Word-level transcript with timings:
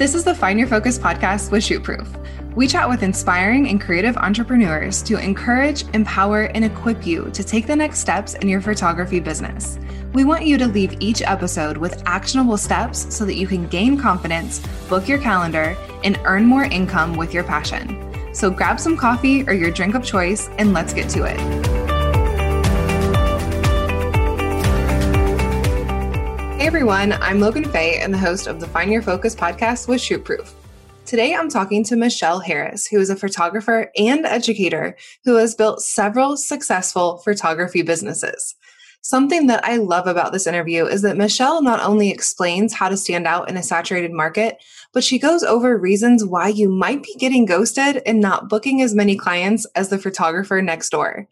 This 0.00 0.14
is 0.14 0.24
the 0.24 0.34
Find 0.34 0.58
Your 0.58 0.66
Focus 0.66 0.98
podcast 0.98 1.50
with 1.50 1.62
Shootproof. 1.62 2.08
We 2.56 2.66
chat 2.66 2.88
with 2.88 3.02
inspiring 3.02 3.68
and 3.68 3.78
creative 3.78 4.16
entrepreneurs 4.16 5.02
to 5.02 5.18
encourage, 5.18 5.84
empower, 5.92 6.44
and 6.44 6.64
equip 6.64 7.06
you 7.06 7.28
to 7.34 7.44
take 7.44 7.66
the 7.66 7.76
next 7.76 7.98
steps 7.98 8.32
in 8.32 8.48
your 8.48 8.62
photography 8.62 9.20
business. 9.20 9.78
We 10.14 10.24
want 10.24 10.46
you 10.46 10.56
to 10.56 10.66
leave 10.66 10.96
each 11.00 11.20
episode 11.20 11.76
with 11.76 12.02
actionable 12.06 12.56
steps 12.56 13.14
so 13.14 13.26
that 13.26 13.36
you 13.36 13.46
can 13.46 13.68
gain 13.68 13.98
confidence, 13.98 14.66
book 14.88 15.06
your 15.06 15.18
calendar, 15.18 15.76
and 16.02 16.18
earn 16.24 16.46
more 16.46 16.64
income 16.64 17.18
with 17.18 17.34
your 17.34 17.44
passion. 17.44 18.34
So 18.34 18.48
grab 18.48 18.80
some 18.80 18.96
coffee 18.96 19.46
or 19.46 19.52
your 19.52 19.70
drink 19.70 19.94
of 19.94 20.02
choice 20.02 20.48
and 20.56 20.72
let's 20.72 20.94
get 20.94 21.10
to 21.10 21.24
it. 21.24 21.79
Everyone, 26.70 27.14
I'm 27.14 27.40
Logan 27.40 27.64
Fay 27.64 27.98
and 27.98 28.14
the 28.14 28.18
host 28.18 28.46
of 28.46 28.60
the 28.60 28.66
Find 28.68 28.92
Your 28.92 29.02
Focus 29.02 29.34
podcast 29.34 29.88
with 29.88 30.00
Shootproof. 30.00 30.52
Today 31.04 31.34
I'm 31.34 31.48
talking 31.48 31.82
to 31.82 31.96
Michelle 31.96 32.38
Harris, 32.38 32.86
who 32.86 33.00
is 33.00 33.10
a 33.10 33.16
photographer 33.16 33.90
and 33.96 34.24
educator 34.24 34.96
who 35.24 35.34
has 35.34 35.56
built 35.56 35.82
several 35.82 36.36
successful 36.36 37.16
photography 37.24 37.82
businesses. 37.82 38.54
Something 39.02 39.48
that 39.48 39.64
I 39.64 39.78
love 39.78 40.06
about 40.06 40.32
this 40.32 40.46
interview 40.46 40.86
is 40.86 41.02
that 41.02 41.16
Michelle 41.16 41.60
not 41.60 41.80
only 41.80 42.08
explains 42.08 42.72
how 42.72 42.88
to 42.88 42.96
stand 42.96 43.26
out 43.26 43.50
in 43.50 43.56
a 43.56 43.64
saturated 43.64 44.12
market, 44.12 44.62
but 44.92 45.02
she 45.02 45.18
goes 45.18 45.42
over 45.42 45.76
reasons 45.76 46.24
why 46.24 46.46
you 46.46 46.68
might 46.68 47.02
be 47.02 47.16
getting 47.18 47.46
ghosted 47.46 48.00
and 48.06 48.20
not 48.20 48.48
booking 48.48 48.80
as 48.80 48.94
many 48.94 49.16
clients 49.16 49.66
as 49.74 49.88
the 49.88 49.98
photographer 49.98 50.62
next 50.62 50.90
door. 50.90 51.26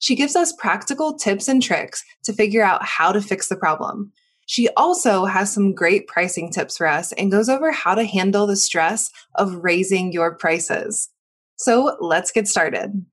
She 0.00 0.16
gives 0.16 0.34
us 0.34 0.52
practical 0.52 1.14
tips 1.14 1.46
and 1.46 1.62
tricks 1.62 2.02
to 2.24 2.32
figure 2.32 2.64
out 2.64 2.84
how 2.84 3.12
to 3.12 3.20
fix 3.20 3.46
the 3.46 3.54
problem. 3.54 4.10
She 4.50 4.68
also 4.70 5.26
has 5.26 5.52
some 5.52 5.72
great 5.72 6.08
pricing 6.08 6.50
tips 6.50 6.76
for 6.76 6.88
us 6.88 7.12
and 7.12 7.30
goes 7.30 7.48
over 7.48 7.70
how 7.70 7.94
to 7.94 8.04
handle 8.04 8.48
the 8.48 8.56
stress 8.56 9.08
of 9.36 9.54
raising 9.62 10.10
your 10.10 10.34
prices. 10.34 11.08
So 11.54 11.96
let's 12.00 12.32
get 12.32 12.48
started. 12.48 13.06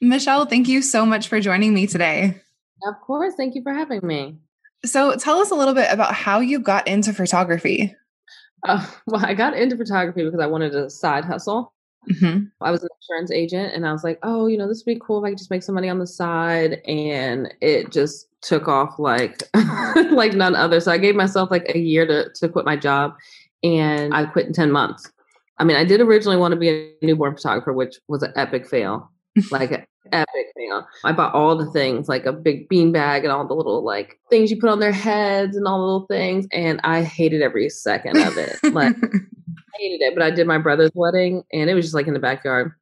Michelle, 0.00 0.46
thank 0.46 0.68
you 0.68 0.80
so 0.80 1.04
much 1.04 1.26
for 1.26 1.40
joining 1.40 1.74
me 1.74 1.88
today. 1.88 2.40
Of 2.86 2.94
course. 3.04 3.34
Thank 3.36 3.56
you 3.56 3.64
for 3.64 3.74
having 3.74 4.06
me. 4.06 4.36
So 4.84 5.16
tell 5.16 5.38
us 5.38 5.50
a 5.50 5.56
little 5.56 5.74
bit 5.74 5.92
about 5.92 6.14
how 6.14 6.38
you 6.38 6.60
got 6.60 6.86
into 6.86 7.12
photography. 7.12 7.92
Uh, 8.62 8.86
well, 9.08 9.26
I 9.26 9.34
got 9.34 9.56
into 9.58 9.76
photography 9.76 10.24
because 10.24 10.38
I 10.38 10.46
wanted 10.46 10.76
a 10.76 10.88
side 10.88 11.24
hustle. 11.24 11.73
Mm-hmm. 12.10 12.44
I 12.60 12.70
was 12.70 12.82
an 12.82 12.88
insurance 13.00 13.30
agent 13.30 13.74
and 13.74 13.86
I 13.86 13.92
was 13.92 14.04
like, 14.04 14.18
oh, 14.22 14.46
you 14.46 14.58
know, 14.58 14.68
this 14.68 14.82
would 14.84 14.94
be 14.94 15.00
cool 15.04 15.18
if 15.18 15.26
I 15.26 15.30
could 15.30 15.38
just 15.38 15.50
make 15.50 15.62
some 15.62 15.74
money 15.74 15.88
on 15.88 15.98
the 15.98 16.06
side. 16.06 16.80
And 16.86 17.52
it 17.60 17.90
just 17.90 18.28
took 18.42 18.68
off 18.68 18.98
like 18.98 19.42
like 20.10 20.34
none 20.34 20.54
other. 20.54 20.80
So 20.80 20.92
I 20.92 20.98
gave 20.98 21.14
myself 21.16 21.50
like 21.50 21.66
a 21.74 21.78
year 21.78 22.06
to, 22.06 22.30
to 22.34 22.48
quit 22.48 22.64
my 22.64 22.76
job 22.76 23.14
and 23.62 24.14
I 24.14 24.26
quit 24.26 24.46
in 24.46 24.52
10 24.52 24.70
months. 24.70 25.10
I 25.58 25.64
mean, 25.64 25.76
I 25.76 25.84
did 25.84 26.00
originally 26.00 26.36
want 26.36 26.52
to 26.52 26.58
be 26.58 26.68
a 26.68 26.92
newborn 27.02 27.34
photographer, 27.36 27.72
which 27.72 27.96
was 28.08 28.22
an 28.22 28.32
epic 28.36 28.66
fail. 28.66 29.10
like 29.50 29.88
epic 30.12 30.52
fail. 30.56 30.86
I 31.04 31.12
bought 31.12 31.34
all 31.34 31.56
the 31.56 31.70
things, 31.70 32.08
like 32.08 32.26
a 32.26 32.32
big 32.32 32.68
bean 32.68 32.92
bag 32.92 33.24
and 33.24 33.32
all 33.32 33.46
the 33.46 33.54
little 33.54 33.84
like 33.84 34.18
things 34.30 34.50
you 34.50 34.58
put 34.58 34.70
on 34.70 34.80
their 34.80 34.92
heads 34.92 35.56
and 35.56 35.66
all 35.66 35.78
the 35.78 35.84
little 35.84 36.06
things. 36.06 36.46
And 36.52 36.80
I 36.84 37.02
hated 37.02 37.42
every 37.42 37.68
second 37.68 38.18
of 38.18 38.36
it. 38.36 38.56
like 38.72 38.96
I 39.02 39.78
hated 39.78 40.02
it, 40.02 40.14
but 40.14 40.22
I 40.22 40.30
did 40.30 40.46
my 40.46 40.58
brother's 40.58 40.92
wedding 40.94 41.42
and 41.52 41.70
it 41.70 41.74
was 41.74 41.84
just 41.84 41.94
like 41.94 42.06
in 42.06 42.14
the 42.14 42.20
backyard. 42.20 42.72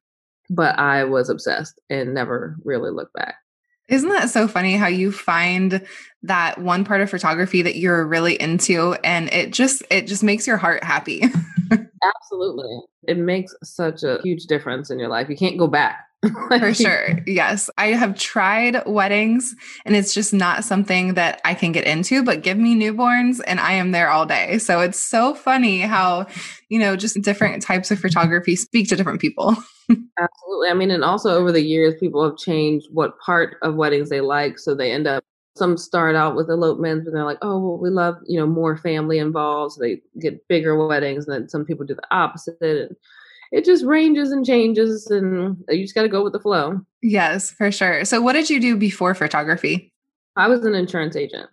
But 0.49 0.77
I 0.77 1.05
was 1.05 1.29
obsessed 1.29 1.79
and 1.89 2.13
never 2.13 2.57
really 2.63 2.91
looked 2.91 3.13
back. 3.13 3.35
Isn't 3.89 4.09
that 4.09 4.29
so 4.29 4.47
funny 4.47 4.77
how 4.77 4.87
you 4.87 5.11
find 5.11 5.85
that 6.23 6.59
one 6.59 6.85
part 6.85 7.01
of 7.01 7.09
photography 7.09 7.61
that 7.61 7.75
you're 7.75 8.05
really 8.05 8.41
into 8.41 8.93
and 9.03 9.31
it 9.33 9.51
just 9.51 9.83
it 9.89 10.07
just 10.07 10.23
makes 10.23 10.47
your 10.47 10.57
heart 10.57 10.83
happy. 10.83 11.23
Absolutely. 11.71 12.79
It 13.07 13.17
makes 13.17 13.53
such 13.63 14.03
a 14.03 14.19
huge 14.23 14.45
difference 14.45 14.89
in 14.89 14.99
your 14.99 15.09
life. 15.09 15.29
You 15.29 15.35
can't 15.35 15.57
go 15.57 15.67
back. 15.67 16.05
For 16.47 16.73
sure. 16.73 17.19
Yes. 17.27 17.69
I 17.77 17.87
have 17.87 18.17
tried 18.17 18.85
weddings 18.85 19.55
and 19.85 19.95
it's 19.95 20.13
just 20.13 20.33
not 20.33 20.63
something 20.63 21.15
that 21.15 21.41
I 21.43 21.53
can 21.53 21.71
get 21.71 21.85
into, 21.85 22.23
but 22.23 22.43
give 22.43 22.57
me 22.57 22.75
newborns 22.75 23.41
and 23.45 23.59
I 23.59 23.73
am 23.73 23.91
there 23.91 24.09
all 24.09 24.25
day. 24.25 24.57
So 24.57 24.79
it's 24.79 24.99
so 24.99 25.33
funny 25.35 25.81
how, 25.81 26.27
you 26.69 26.79
know, 26.79 26.95
just 26.95 27.21
different 27.21 27.61
types 27.61 27.91
of 27.91 27.99
photography 27.99 28.55
speak 28.55 28.87
to 28.89 28.95
different 28.95 29.21
people. 29.21 29.55
Absolutely. 29.89 30.69
I 30.69 30.73
mean, 30.73 30.91
and 30.91 31.03
also 31.03 31.31
over 31.35 31.51
the 31.51 31.61
years, 31.61 31.95
people 31.99 32.23
have 32.23 32.37
changed 32.37 32.87
what 32.91 33.19
part 33.19 33.57
of 33.61 33.75
weddings 33.75 34.09
they 34.09 34.21
like. 34.21 34.57
So 34.59 34.73
they 34.73 34.91
end 34.91 35.07
up, 35.07 35.23
some 35.55 35.77
start 35.77 36.15
out 36.15 36.35
with 36.35 36.49
elopements, 36.49 37.05
and 37.05 37.15
they're 37.15 37.25
like, 37.25 37.37
oh, 37.43 37.59
well, 37.59 37.77
we 37.77 37.91
love, 37.91 38.15
you 38.25 38.39
know, 38.39 38.47
more 38.47 38.75
family 38.75 39.19
involved. 39.19 39.73
So 39.73 39.81
they 39.81 40.01
get 40.19 40.47
bigger 40.47 40.87
weddings. 40.87 41.27
And 41.27 41.35
then 41.35 41.47
some 41.47 41.63
people 41.63 41.85
do 41.85 41.93
the 41.93 42.07
opposite. 42.09 42.57
And 42.59 42.95
it 43.53 43.65
just 43.65 43.85
ranges 43.85 44.31
and 44.31 44.43
changes 44.43 45.05
and 45.11 45.55
you 45.69 45.83
just 45.83 45.93
got 45.93 46.01
to 46.01 46.09
go 46.09 46.23
with 46.23 46.33
the 46.33 46.39
flow. 46.39 46.81
Yes, 47.03 47.51
for 47.51 47.71
sure. 47.71 48.03
So 48.03 48.19
what 48.19 48.33
did 48.33 48.49
you 48.49 48.59
do 48.59 48.75
before 48.75 49.13
photography? 49.13 49.93
I 50.35 50.47
was 50.47 50.65
an 50.65 50.73
insurance 50.73 51.15
agent. 51.15 51.49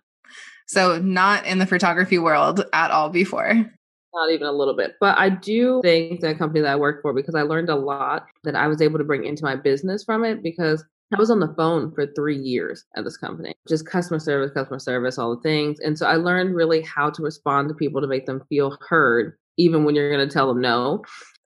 So 0.65 0.97
not 0.97 1.45
in 1.45 1.59
the 1.59 1.67
photography 1.67 2.17
world 2.17 2.65
at 2.73 2.89
all 2.89 3.09
before. 3.09 3.53
Not 3.53 4.31
even 4.31 4.47
a 4.47 4.51
little 4.51 4.75
bit. 4.75 4.95
But 4.99 5.17
I 5.19 5.29
do 5.29 5.79
thank 5.83 6.21
the 6.21 6.33
company 6.33 6.61
that 6.61 6.71
I 6.71 6.75
worked 6.75 7.03
for 7.03 7.13
because 7.13 7.35
I 7.35 7.43
learned 7.43 7.69
a 7.69 7.75
lot 7.75 8.25
that 8.43 8.55
I 8.55 8.67
was 8.67 8.81
able 8.81 8.97
to 8.97 9.05
bring 9.05 9.23
into 9.23 9.45
my 9.45 9.55
business 9.55 10.03
from 10.03 10.25
it 10.25 10.41
because 10.41 10.83
I 11.13 11.19
was 11.19 11.29
on 11.29 11.39
the 11.39 11.53
phone 11.55 11.91
for 11.91 12.07
three 12.07 12.37
years 12.37 12.83
at 12.95 13.03
this 13.03 13.17
company, 13.17 13.53
just 13.67 13.85
customer 13.85 14.19
service, 14.19 14.51
customer 14.53 14.79
service, 14.79 15.19
all 15.19 15.35
the 15.35 15.41
things. 15.41 15.79
And 15.81 15.99
so 15.99 16.07
I 16.07 16.15
learned 16.15 16.55
really 16.55 16.81
how 16.81 17.11
to 17.11 17.21
respond 17.21 17.69
to 17.69 17.75
people 17.75 18.01
to 18.01 18.07
make 18.07 18.25
them 18.25 18.41
feel 18.49 18.77
heard, 18.89 19.37
even 19.57 19.83
when 19.83 19.93
you're 19.93 20.11
going 20.11 20.27
to 20.27 20.33
tell 20.33 20.47
them 20.47 20.61
no 20.61 21.03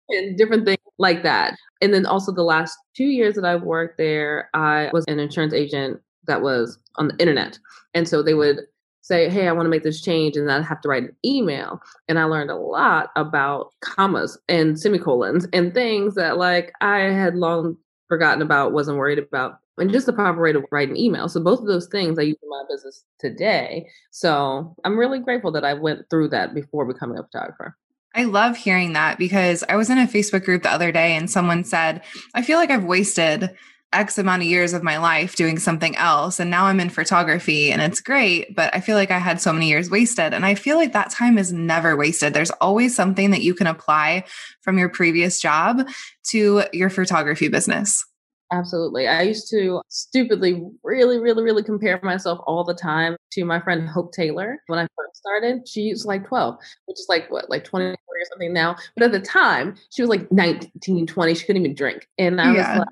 and 0.09 0.37
different 0.37 0.65
things 0.65 0.79
like 0.97 1.23
that. 1.23 1.55
And 1.81 1.93
then 1.93 2.05
also 2.05 2.31
the 2.31 2.43
last 2.43 2.77
two 2.95 3.05
years 3.05 3.35
that 3.35 3.45
I've 3.45 3.63
worked 3.63 3.97
there, 3.97 4.49
I 4.53 4.89
was 4.93 5.05
an 5.07 5.19
insurance 5.19 5.53
agent 5.53 5.99
that 6.27 6.41
was 6.41 6.77
on 6.95 7.09
the 7.09 7.17
internet. 7.17 7.59
And 7.93 8.07
so 8.07 8.21
they 8.21 8.33
would 8.33 8.61
say, 9.01 9.29
Hey, 9.29 9.47
I 9.47 9.51
want 9.51 9.65
to 9.65 9.69
make 9.69 9.83
this 9.83 10.01
change. 10.01 10.35
And 10.35 10.51
I'd 10.51 10.65
have 10.65 10.81
to 10.81 10.89
write 10.89 11.03
an 11.03 11.15
email. 11.23 11.79
And 12.07 12.17
I 12.17 12.23
learned 12.23 12.49
a 12.49 12.55
lot 12.55 13.11
about 13.15 13.71
commas 13.81 14.37
and 14.49 14.79
semicolons 14.79 15.47
and 15.53 15.73
things 15.73 16.15
that 16.15 16.37
like 16.37 16.73
I 16.81 16.99
had 16.99 17.35
long 17.35 17.77
forgotten 18.07 18.41
about, 18.41 18.73
wasn't 18.73 18.97
worried 18.97 19.19
about. 19.19 19.59
And 19.77 19.91
just 19.91 20.05
the 20.05 20.13
proper 20.13 20.41
way 20.41 20.53
to 20.53 20.63
write 20.71 20.89
an 20.89 20.97
email. 20.97 21.27
So 21.27 21.43
both 21.43 21.59
of 21.59 21.67
those 21.67 21.87
things 21.87 22.17
I 22.17 22.23
use 22.23 22.37
in 22.41 22.49
my 22.49 22.63
business 22.69 23.03
today. 23.19 23.87
So 24.11 24.73
I'm 24.85 24.97
really 24.97 25.19
grateful 25.19 25.51
that 25.51 25.65
I 25.65 25.73
went 25.73 26.09
through 26.09 26.29
that 26.29 26.55
before 26.55 26.85
becoming 26.85 27.19
a 27.19 27.23
photographer. 27.23 27.75
I 28.15 28.23
love 28.23 28.55
hearing 28.55 28.93
that 28.93 29.17
because 29.17 29.63
I 29.67 29.75
was 29.75 29.89
in 29.89 29.97
a 29.97 30.07
Facebook 30.07 30.45
group 30.45 30.63
the 30.63 30.71
other 30.71 30.91
day 30.91 31.15
and 31.17 31.29
someone 31.29 31.65
said, 31.65 32.01
I 32.33 32.41
feel 32.41 32.57
like 32.57 32.71
I've 32.71 32.85
wasted 32.85 33.53
X 33.91 34.17
amount 34.17 34.41
of 34.41 34.47
years 34.47 34.73
of 34.73 34.83
my 34.83 34.97
life 34.97 35.35
doing 35.35 35.59
something 35.59 35.95
else. 35.97 36.39
And 36.39 36.49
now 36.49 36.65
I'm 36.65 36.79
in 36.79 36.89
photography 36.89 37.71
and 37.71 37.81
it's 37.81 38.01
great, 38.01 38.55
but 38.55 38.73
I 38.73 38.79
feel 38.79 38.95
like 38.95 39.11
I 39.11 39.19
had 39.19 39.41
so 39.41 39.51
many 39.51 39.67
years 39.67 39.89
wasted. 39.89 40.33
And 40.33 40.45
I 40.45 40.55
feel 40.55 40.77
like 40.77 40.93
that 40.93 41.11
time 41.11 41.37
is 41.37 41.51
never 41.51 41.95
wasted. 41.95 42.33
There's 42.33 42.51
always 42.51 42.95
something 42.95 43.31
that 43.31 43.41
you 43.41 43.53
can 43.53 43.67
apply 43.67 44.23
from 44.61 44.77
your 44.77 44.89
previous 44.89 45.41
job 45.41 45.87
to 46.29 46.63
your 46.71 46.89
photography 46.89 47.49
business. 47.49 48.05
Absolutely. 48.51 49.07
I 49.07 49.23
used 49.23 49.49
to 49.51 49.81
stupidly, 49.89 50.63
really, 50.83 51.17
really, 51.17 51.43
really 51.43 51.63
compare 51.63 51.99
myself 52.03 52.39
all 52.45 52.63
the 52.63 52.75
time 52.75 53.15
to 53.31 53.43
my 53.43 53.59
friend 53.59 53.87
Hope 53.87 54.13
Taylor 54.13 54.61
when 54.67 54.79
I 54.79 54.83
first 54.95 55.15
started. 55.15 55.67
She's 55.67 56.05
like 56.05 56.27
12, 56.27 56.55
which 56.85 56.99
is 56.99 57.07
like 57.09 57.29
what, 57.31 57.49
like 57.49 57.63
24 57.63 57.95
or 58.21 58.25
something 58.29 58.53
now. 58.53 58.75
But 58.95 59.03
at 59.03 59.11
the 59.11 59.19
time, 59.19 59.75
she 59.89 60.01
was 60.01 60.09
like 60.09 60.31
19, 60.31 61.07
20. 61.07 61.33
She 61.33 61.45
couldn't 61.45 61.61
even 61.61 61.75
drink. 61.75 62.07
And 62.17 62.41
I 62.41 62.53
yeah. 62.53 62.69
was 62.71 62.79
like, 62.79 62.87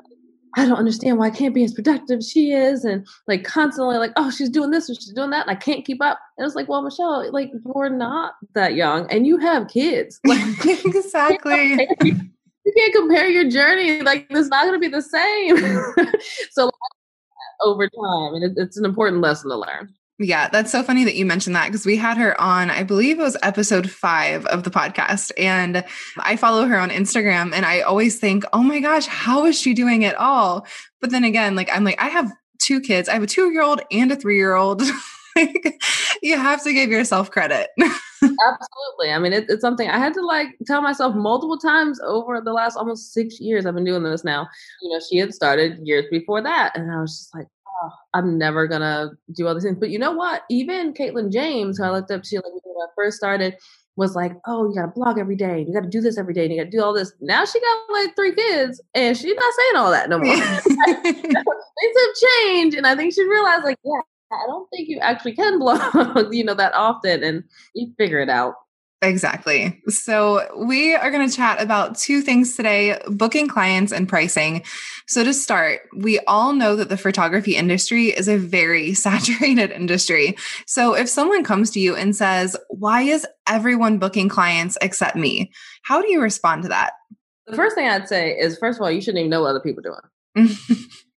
I 0.56 0.66
don't 0.67 0.78
understand 0.78 1.17
why 1.17 1.28
I 1.28 1.31
can't 1.31 1.56
be 1.56 1.63
as 1.63 1.73
productive 1.73 2.19
as 2.19 2.29
she 2.29 2.51
is. 2.51 2.85
And 2.85 3.07
like 3.28 3.44
constantly 3.44 3.97
like, 3.97 4.12
oh, 4.17 4.29
she's 4.29 4.50
doing 4.50 4.69
this 4.69 4.89
or 4.89 4.94
she's 4.94 5.13
doing 5.13 5.31
that. 5.31 5.47
And 5.47 5.57
I 5.57 5.59
can't 5.59 5.83
keep 5.83 6.01
up. 6.01 6.19
And 6.38 6.45
it's 6.45 6.56
like, 6.56 6.69
well, 6.69 6.83
Michelle, 6.83 7.31
like 7.31 7.51
you're 7.66 7.89
not 7.89 8.35
that 8.53 8.75
young 8.75 9.09
and 9.12 9.25
you 9.25 9.38
have 9.38 9.68
kids. 9.68 10.19
Like 10.25 10.65
exactly 10.86 11.88
you 12.65 12.74
can't 12.75 12.94
compare 12.94 13.30
your 13.30 13.50
journey. 13.50 14.01
Like 14.01 14.27
it's 14.30 14.50
not 14.50 14.65
going 14.65 14.74
to 14.74 14.80
be 14.80 14.88
the 14.88 15.01
same. 15.01 15.57
so 16.51 16.65
like, 16.65 16.74
over 17.62 17.88
time, 17.88 18.36
and 18.36 18.44
it, 18.44 18.51
it's 18.57 18.77
an 18.77 18.86
important 18.86 19.21
lesson 19.21 19.50
to 19.50 19.57
learn. 19.57 19.94
Yeah, 20.19 20.48
that's 20.48 20.71
so 20.71 20.83
funny 20.83 21.04
that 21.06 21.15
you 21.15 21.25
mentioned 21.25 21.56
that 21.56 21.68
because 21.68 21.88
we 21.88 21.98
had 21.98 22.18
her 22.18 22.39
on, 22.39 22.69
I 22.69 22.83
believe 22.83 23.19
it 23.19 23.24
was 23.24 23.36
episode 23.42 23.89
five 23.89 24.45
of 24.45 24.63
the 24.63 24.69
podcast. 24.69 25.31
And 25.39 25.83
I 26.19 26.36
follow 26.36 26.65
her 26.65 26.77
on 26.77 26.92
Instagram 26.92 27.51
and 27.51 27.65
I 27.65 27.81
always 27.81 28.19
think, 28.19 28.44
oh 28.54 28.62
my 28.62 28.80
gosh, 28.80 29.07
how 29.07 29.45
is 29.45 29.60
she 29.60 29.74
doing 29.74 30.04
it 30.04 30.15
all? 30.15 30.68
But 31.01 31.10
then 31.10 31.24
again, 31.24 31.56
like, 31.56 31.69
I'm 31.74 31.83
like, 31.83 32.00
I 32.00 32.10
have 32.10 32.31
two 32.60 32.80
kids, 32.80 33.10
I 33.10 33.13
have 33.13 33.24
a 33.24 33.27
two 33.27 33.51
year 33.51 33.63
old 33.63 33.81
and 33.92 34.12
a 34.12 34.15
three 34.15 34.38
year 34.38 34.54
old. 34.54 34.83
like, 35.36 35.81
you 36.21 36.38
have 36.38 36.63
to 36.63 36.74
give 36.74 36.92
yourself 36.92 37.31
credit. 37.31 37.71
Absolutely. 38.24 39.12
I 39.12 39.19
mean, 39.19 39.33
it, 39.33 39.45
it's 39.50 39.62
something 39.62 39.89
I 39.89 39.98
had 39.98 40.13
to 40.13 40.21
like 40.21 40.50
tell 40.68 40.81
myself 40.83 41.15
multiple 41.15 41.57
times 41.57 42.00
over 42.06 42.39
the 42.39 42.54
last 42.54 42.77
almost 42.77 43.13
six 43.13 43.39
years. 43.39 43.65
I've 43.65 43.74
been 43.74 43.83
doing 43.83 44.04
this 44.04 44.24
now. 44.24 44.48
You 44.81 44.92
know, 44.92 45.00
she 45.10 45.18
had 45.18 45.33
started 45.33 45.80
years 45.83 46.06
before 46.12 46.42
that. 46.44 46.77
And 46.77 46.92
I 46.92 47.01
was 47.01 47.18
just 47.18 47.36
like, 47.36 47.48
oh, 47.83 47.94
I'm 48.13 48.38
never 48.38 48.68
to 48.68 49.12
do 49.35 49.47
all 49.47 49.53
these 49.53 49.63
things. 49.63 49.77
But 49.80 49.89
you 49.89 50.00
know 50.00 50.12
what? 50.12 50.44
Even 50.50 50.94
Katelyn 50.94 51.31
James, 51.31 51.77
who 51.77 51.83
I 51.83 51.91
looked 51.91 52.12
up 52.12 52.24
to 52.24 52.35
like, 52.38 52.45
when 52.45 52.88
I 52.88 52.91
first 52.95 53.18
started, 53.18 53.56
was 53.95 54.15
like, 54.15 54.33
oh, 54.47 54.68
you 54.68 54.75
got 54.75 54.88
to 54.88 54.91
blog 54.95 55.19
every 55.19 55.35
day, 55.35 55.59
and 55.59 55.68
you 55.68 55.74
got 55.74 55.83
to 55.83 55.89
do 55.89 56.01
this 56.01 56.18
every 56.18 56.33
day, 56.33 56.45
and 56.45 56.53
you 56.53 56.59
got 56.59 56.71
to 56.71 56.77
do 56.77 56.83
all 56.83 56.94
this. 56.94 57.13
Now 57.21 57.45
she 57.45 57.59
got 57.59 57.77
like 57.91 58.15
three 58.15 58.33
kids, 58.33 58.81
and 58.95 59.15
she's 59.15 59.35
not 59.35 59.53
saying 59.53 59.75
all 59.75 59.91
that 59.91 60.09
no 60.09 60.18
more. 60.18 60.35
Things 61.03 61.95
have 61.97 62.31
changed, 62.45 62.77
and 62.77 62.88
I 62.88 62.95
think 62.95 63.13
she 63.13 63.24
realized, 63.24 63.63
like, 63.63 63.77
yeah, 63.83 64.01
I 64.31 64.45
don't 64.47 64.68
think 64.69 64.89
you 64.89 65.00
actually 65.00 65.36
can 65.36 65.59
blog, 65.59 66.33
you 66.33 66.44
know, 66.44 66.56
that 66.56 66.74
often, 66.74 67.24
and 67.24 67.44
you 67.75 67.94
figure 67.97 68.19
it 68.19 68.29
out. 68.29 68.56
Exactly. 69.03 69.81
So, 69.89 70.47
we 70.57 70.95
are 70.95 71.11
going 71.11 71.27
to 71.27 71.35
chat 71.35 71.61
about 71.61 71.97
two 71.97 72.21
things 72.21 72.55
today 72.55 72.97
booking 73.07 73.50
clients 73.50 73.91
and 73.91 74.07
pricing. 74.07 74.63
So, 75.07 75.25
to 75.25 75.33
start, 75.33 75.81
we 75.94 76.19
all 76.21 76.53
know 76.53 76.77
that 76.77 76.88
the 76.88 76.97
photography 76.97 77.57
industry 77.57 78.07
is 78.07 78.29
a 78.29 78.38
very 78.38 78.94
saturated 78.94 79.71
industry. 79.71 80.38
So, 80.65 80.95
if 80.95 81.09
someone 81.09 81.44
comes 81.44 81.69
to 81.71 81.81
you 81.81 81.95
and 81.95 82.15
says, 82.15 82.55
Why 82.69 83.01
is 83.01 83.27
everyone 83.47 83.97
booking 83.97 84.29
clients 84.29 84.77
except 84.81 85.17
me? 85.17 85.51
How 85.83 86.01
do 86.01 86.09
you 86.09 86.21
respond 86.21 86.63
to 86.63 86.69
that? 86.69 86.94
The 87.45 87.57
first 87.57 87.75
thing 87.75 87.89
I'd 87.89 88.07
say 88.07 88.31
is, 88.31 88.57
first 88.57 88.79
of 88.79 88.83
all, 88.83 88.91
you 88.91 89.01
shouldn't 89.01 89.19
even 89.19 89.29
know 89.31 89.41
what 89.41 89.50
other 89.50 89.59
people 89.59 89.83
are 89.85 90.09
doing. 90.35 90.55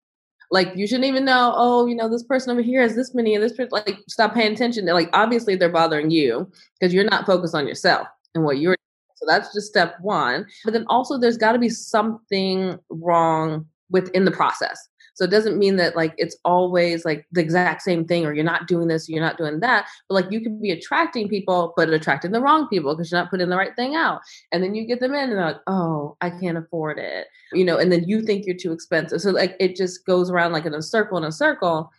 like 0.54 0.72
you 0.76 0.86
shouldn't 0.86 1.06
even 1.06 1.26
know 1.26 1.52
oh 1.56 1.88
you 1.88 1.96
know 1.96 2.08
this 2.08 2.24
person 2.24 2.52
over 2.52 2.62
here 2.62 2.82
has 2.84 2.96
this 2.96 3.16
many 3.16 3.34
and 3.34 3.44
this 3.44 3.54
person 3.54 3.70
like 3.72 3.98
stop 4.08 4.36
paying 4.36 4.54
attention. 4.54 4.86
Like 4.86 5.10
obviously 5.12 5.56
they're 5.56 5.68
bothering 5.68 6.12
you 6.12 6.50
because 6.80 6.94
you're 6.94 7.04
not 7.04 7.26
focused 7.26 7.56
on 7.56 7.68
yourself 7.68 8.08
and 8.36 8.44
what 8.44 8.60
you're 8.60 8.78
so 9.16 9.26
that's 9.28 9.52
just 9.54 9.68
step 9.68 9.96
one. 10.02 10.46
But 10.64 10.74
then 10.74 10.86
also 10.88 11.18
there's 11.18 11.38
got 11.38 11.54
to 11.54 11.60
be 11.60 11.70
something 11.70 12.78
wrong 12.90 13.66
within 13.90 14.26
the 14.26 14.32
process 14.32 14.90
so 15.13 15.25
it 15.25 15.31
doesn't 15.31 15.57
mean 15.57 15.75
that 15.77 15.95
like 15.95 16.13
it's 16.18 16.36
always 16.44 17.06
like 17.06 17.25
the 17.31 17.42
exact 17.42 17.81
same 17.81 18.06
thing 18.06 18.25
or 18.25 18.33
you're 18.33 18.44
not 18.44 18.68
doing 18.68 18.88
this, 18.88 19.07
you're 19.07 19.21
not 19.21 19.38
doing 19.38 19.60
that. 19.60 19.86
But 20.07 20.15
like 20.15 20.31
you 20.31 20.42
could 20.42 20.62
be 20.62 20.71
attracting 20.71 21.30
people, 21.30 21.74
but 21.77 21.89
attracting 21.89 22.31
the 22.31 22.42
wrong 22.42 22.68
people 22.68 22.95
because 22.95 23.12
you're 23.12 23.21
not 23.21 23.30
putting 23.30 23.50
the 23.50 23.57
right 23.57 23.75
thing 23.75 23.95
out. 23.95 24.21
And 24.51 24.63
then 24.63 24.74
you 24.74 24.86
get 24.86 25.00
them 25.00 25.13
in 25.13 25.30
and 25.30 25.31
they're 25.33 25.45
like, 25.45 25.62
oh, 25.68 26.18
I 26.21 26.30
can't 26.31 26.57
afford 26.57 26.98
it. 26.98 27.27
You 27.51 27.65
know, 27.65 27.77
and 27.77 27.92
then 27.92 28.07
you 28.07 28.21
think 28.21 28.45
you're 28.45 28.56
too 28.56 28.71
expensive. 28.71 29.21
So 29.21 29.31
like 29.31 29.56
it 29.60 29.75
just 29.75 30.06
goes 30.06 30.30
around 30.30 30.51
like 30.51 30.65
in 30.65 30.74
a 30.74 30.81
circle 30.81 31.18
in 31.18 31.24
a 31.24 31.31
circle 31.31 31.92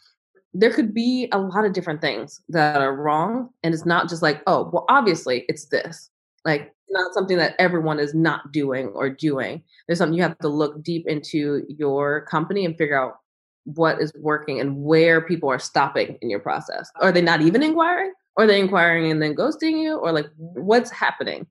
there 0.56 0.72
could 0.72 0.94
be 0.94 1.28
a 1.32 1.38
lot 1.38 1.64
of 1.64 1.72
different 1.72 2.00
things 2.00 2.40
that 2.48 2.80
are 2.80 2.94
wrong 2.94 3.50
and 3.64 3.74
it's 3.74 3.84
not 3.84 4.08
just 4.08 4.22
like 4.22 4.40
oh 4.46 4.70
well 4.72 4.84
obviously 4.88 5.44
it's 5.48 5.64
this 5.64 6.10
like 6.44 6.72
not 6.94 7.12
something 7.12 7.36
that 7.36 7.54
everyone 7.58 7.98
is 7.98 8.14
not 8.14 8.52
doing 8.52 8.88
or 8.88 9.10
doing. 9.10 9.62
There's 9.86 9.98
something 9.98 10.16
you 10.16 10.22
have 10.22 10.38
to 10.38 10.48
look 10.48 10.82
deep 10.82 11.06
into 11.06 11.64
your 11.68 12.22
company 12.22 12.64
and 12.64 12.76
figure 12.76 12.98
out 12.98 13.16
what 13.64 14.00
is 14.00 14.12
working 14.18 14.60
and 14.60 14.82
where 14.82 15.20
people 15.20 15.50
are 15.50 15.58
stopping 15.58 16.18
in 16.22 16.30
your 16.30 16.40
process. 16.40 16.90
Are 17.00 17.12
they 17.12 17.22
not 17.22 17.42
even 17.42 17.62
inquiring? 17.62 18.12
Are 18.36 18.46
they 18.46 18.60
inquiring 18.60 19.10
and 19.10 19.22
then 19.22 19.34
ghosting 19.34 19.82
you? 19.82 19.96
Or 19.96 20.12
like 20.12 20.26
what's 20.36 20.90
happening? 20.90 21.46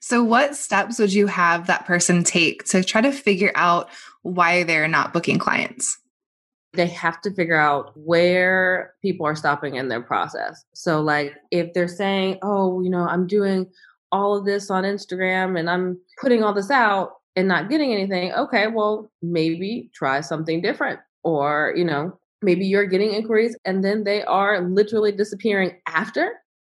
So, 0.00 0.22
what 0.22 0.56
steps 0.56 0.98
would 0.98 1.12
you 1.12 1.26
have 1.26 1.66
that 1.66 1.86
person 1.86 2.24
take 2.24 2.64
to 2.66 2.82
try 2.82 3.00
to 3.00 3.12
figure 3.12 3.52
out 3.54 3.88
why 4.22 4.62
they're 4.64 4.88
not 4.88 5.12
booking 5.12 5.38
clients? 5.38 5.98
They 6.72 6.86
have 6.88 7.20
to 7.22 7.32
figure 7.32 7.58
out 7.58 7.92
where 7.96 8.94
people 9.02 9.26
are 9.26 9.34
stopping 9.34 9.74
in 9.76 9.88
their 9.88 10.02
process. 10.02 10.64
So, 10.74 11.00
like, 11.00 11.34
if 11.50 11.72
they're 11.72 11.88
saying, 11.88 12.38
Oh, 12.42 12.80
you 12.80 12.90
know, 12.90 13.06
I'm 13.06 13.26
doing 13.26 13.66
all 14.12 14.36
of 14.36 14.44
this 14.44 14.70
on 14.70 14.84
Instagram 14.84 15.58
and 15.58 15.68
I'm 15.70 15.98
putting 16.20 16.42
all 16.42 16.52
this 16.52 16.70
out 16.70 17.12
and 17.36 17.46
not 17.48 17.70
getting 17.70 17.92
anything, 17.92 18.32
okay, 18.32 18.66
well, 18.66 19.10
maybe 19.22 19.90
try 19.94 20.20
something 20.20 20.60
different. 20.60 21.00
Or, 21.22 21.72
you 21.76 21.84
know, 21.84 22.18
maybe 22.42 22.66
you're 22.66 22.86
getting 22.86 23.12
inquiries 23.12 23.56
and 23.64 23.84
then 23.84 24.04
they 24.04 24.22
are 24.24 24.62
literally 24.62 25.12
disappearing 25.12 25.78
after. 25.86 26.32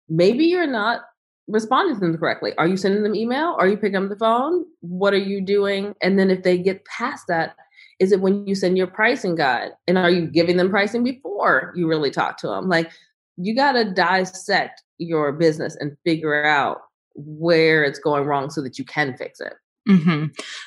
Maybe 0.09 0.45
you're 0.45 0.67
not 0.67 1.01
responding 1.49 1.95
to 1.95 2.01
them 2.01 2.17
correctly. 2.17 2.53
Are 2.59 2.67
you 2.67 2.77
sending 2.77 3.03
them 3.03 3.15
email? 3.15 3.57
Are 3.59 3.69
you 3.69 3.77
picking 3.77 3.97
up 3.97 4.09
the 4.09 4.17
phone? 4.17 4.65
What 4.81 5.15
are 5.15 5.19
you 5.19 5.41
doing? 5.41 5.95
And 6.03 6.19
then 6.19 6.31
if 6.31 6.43
they 6.43 6.59
get 6.59 6.85
past 6.85 7.25
that, 7.29 7.57
is 7.99 8.13
it 8.13 8.21
when 8.21 8.47
you 8.47 8.55
send 8.55 8.77
your 8.77 8.89
pricing 8.89 9.37
guide? 9.37 9.71
And 9.87 9.97
are 9.97 10.11
you 10.11 10.27
giving 10.27 10.57
them 10.57 10.71
pricing 10.71 11.05
before 11.05 11.73
you 11.77 11.89
really 11.89 12.11
talk 12.11 12.37
to 12.39 12.49
them? 12.49 12.69
Like 12.69 12.91
you 13.37 13.55
got 13.55 13.73
to 13.73 13.93
dissect 13.93 14.83
your 14.99 15.33
business 15.33 15.77
and 15.81 15.97
figure 16.05 16.45
out 16.45 16.79
where 17.15 17.85
it's 17.85 17.99
going 17.99 18.25
wrong 18.25 18.51
so 18.51 18.63
that 18.63 18.79
you 18.79 18.85
can 18.85 19.17
fix 19.17 19.41
it. 19.41 19.55
Mm-hmm. 19.89 20.27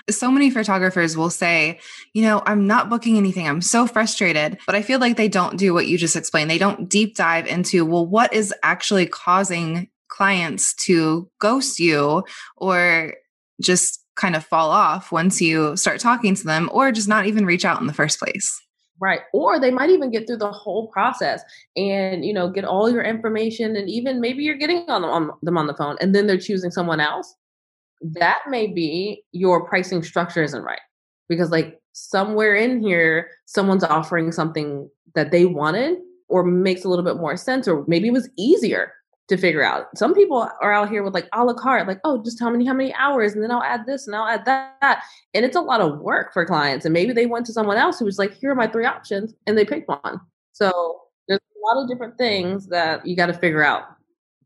So 0.10 0.30
many 0.30 0.50
photographers 0.50 1.16
will 1.16 1.30
say, 1.30 1.80
you 2.14 2.22
know, 2.22 2.44
I'm 2.46 2.68
not 2.68 2.90
booking 2.90 3.18
anything. 3.18 3.48
I'm 3.48 3.62
so 3.62 3.88
frustrated. 3.88 4.58
But 4.66 4.76
I 4.76 4.82
feel 4.82 5.00
like 5.00 5.16
they 5.16 5.30
don't 5.30 5.58
do 5.58 5.74
what 5.74 5.88
you 5.88 5.98
just 5.98 6.16
explained. 6.16 6.50
They 6.50 6.58
don't 6.58 6.90
deep 6.90 7.16
dive 7.16 7.48
into, 7.48 7.86
well, 7.86 8.06
what 8.06 8.34
is 8.34 8.54
actually 8.62 9.06
causing 9.06 9.90
clients 10.10 10.74
to 10.76 11.30
ghost 11.40 11.80
you 11.80 12.24
or 12.58 13.14
just 13.62 14.04
kind 14.16 14.36
of 14.36 14.46
fall 14.46 14.70
off 14.70 15.12
once 15.12 15.42
you 15.42 15.76
start 15.76 16.00
talking 16.00 16.36
to 16.36 16.44
them 16.44 16.70
or 16.72 16.92
just 16.92 17.08
not 17.08 17.26
even 17.26 17.46
reach 17.46 17.66
out 17.66 17.82
in 17.82 17.88
the 17.88 17.94
first 17.94 18.20
place. 18.20 18.62
Right. 19.06 19.20
Or 19.34 19.60
they 19.60 19.70
might 19.70 19.92
even 19.92 20.10
get 20.10 20.26
through 20.26 20.38
the 20.38 20.52
whole 20.52 20.88
process 20.88 21.44
and, 21.76 22.26
you 22.26 22.34
know, 22.34 22.50
get 22.50 22.66
all 22.66 22.90
your 22.90 23.04
information 23.04 23.76
and 23.76 23.88
even 23.88 24.20
maybe 24.20 24.42
you're 24.44 24.58
getting 24.58 24.78
on 24.90 25.04
them 25.04 25.12
on, 25.12 25.30
them 25.44 25.60
on 25.60 25.68
the 25.68 25.76
phone 25.76 25.96
and 26.02 26.16
then 26.16 26.26
they're 26.26 26.40
choosing 26.40 26.72
someone 26.72 27.00
else. 27.00 27.36
That 28.02 28.40
may 28.50 28.66
be 28.66 29.24
your 29.32 29.68
pricing 29.68 30.02
structure 30.02 30.42
isn't 30.42 30.64
right. 30.64 30.80
Because 31.30 31.52
like 31.52 31.80
somewhere 31.94 32.56
in 32.56 32.82
here, 32.82 33.30
someone's 33.46 33.84
offering 33.84 34.32
something 34.32 34.90
that 35.14 35.30
they 35.30 35.46
wanted 35.46 36.00
or 36.28 36.44
makes 36.44 36.84
a 36.84 36.90
little 36.90 37.06
bit 37.06 37.18
more 37.18 37.38
sense 37.38 37.68
or 37.68 37.86
maybe 37.88 38.08
it 38.08 38.12
was 38.12 38.28
easier 38.40 38.92
to 39.28 39.38
figure 39.38 39.64
out. 39.64 39.98
Some 39.98 40.14
people 40.14 40.50
are 40.62 40.72
out 40.72 40.90
here 40.90 41.04
with 41.04 41.14
like 41.14 41.28
a 41.34 41.44
la 41.44 41.54
carte, 41.54 41.88
like, 41.88 42.00
oh, 42.04 42.22
just 42.24 42.38
tell 42.38 42.52
me 42.52 42.66
how 42.66 42.74
many 42.74 42.94
hours, 42.94 43.34
and 43.34 43.44
then 43.44 43.52
I'll 43.52 43.64
add 43.64 43.86
this 43.86 44.08
and 44.08 44.16
I'll 44.16 44.28
add 44.28 44.46
that. 44.46 45.04
And 45.34 45.46
it's 45.46 45.56
a 45.56 45.62
lot 45.62 45.82
of 45.82 46.00
work 46.00 46.34
for 46.34 46.46
clients. 46.46 46.86
And 46.86 46.94
maybe 46.94 47.14
they 47.14 47.26
went 47.26 47.46
to 47.48 47.54
someone 47.54 47.78
else 47.78 48.00
who 48.00 48.06
was 48.06 48.20
like, 48.20 48.34
here 48.34 48.52
are 48.52 48.56
my 48.56 48.68
three 48.68 48.86
options, 48.86 49.34
and 49.48 49.58
they 49.58 49.66
picked 49.66 49.88
one. 49.88 50.20
So 50.52 51.02
there's 51.28 51.40
a 51.40 51.76
lot 51.76 51.84
of 51.84 51.90
different 51.90 52.18
things 52.18 52.68
that 52.68 53.06
you 53.06 53.16
got 53.16 53.28
to 53.28 53.34
figure 53.34 53.64
out. 53.64 53.84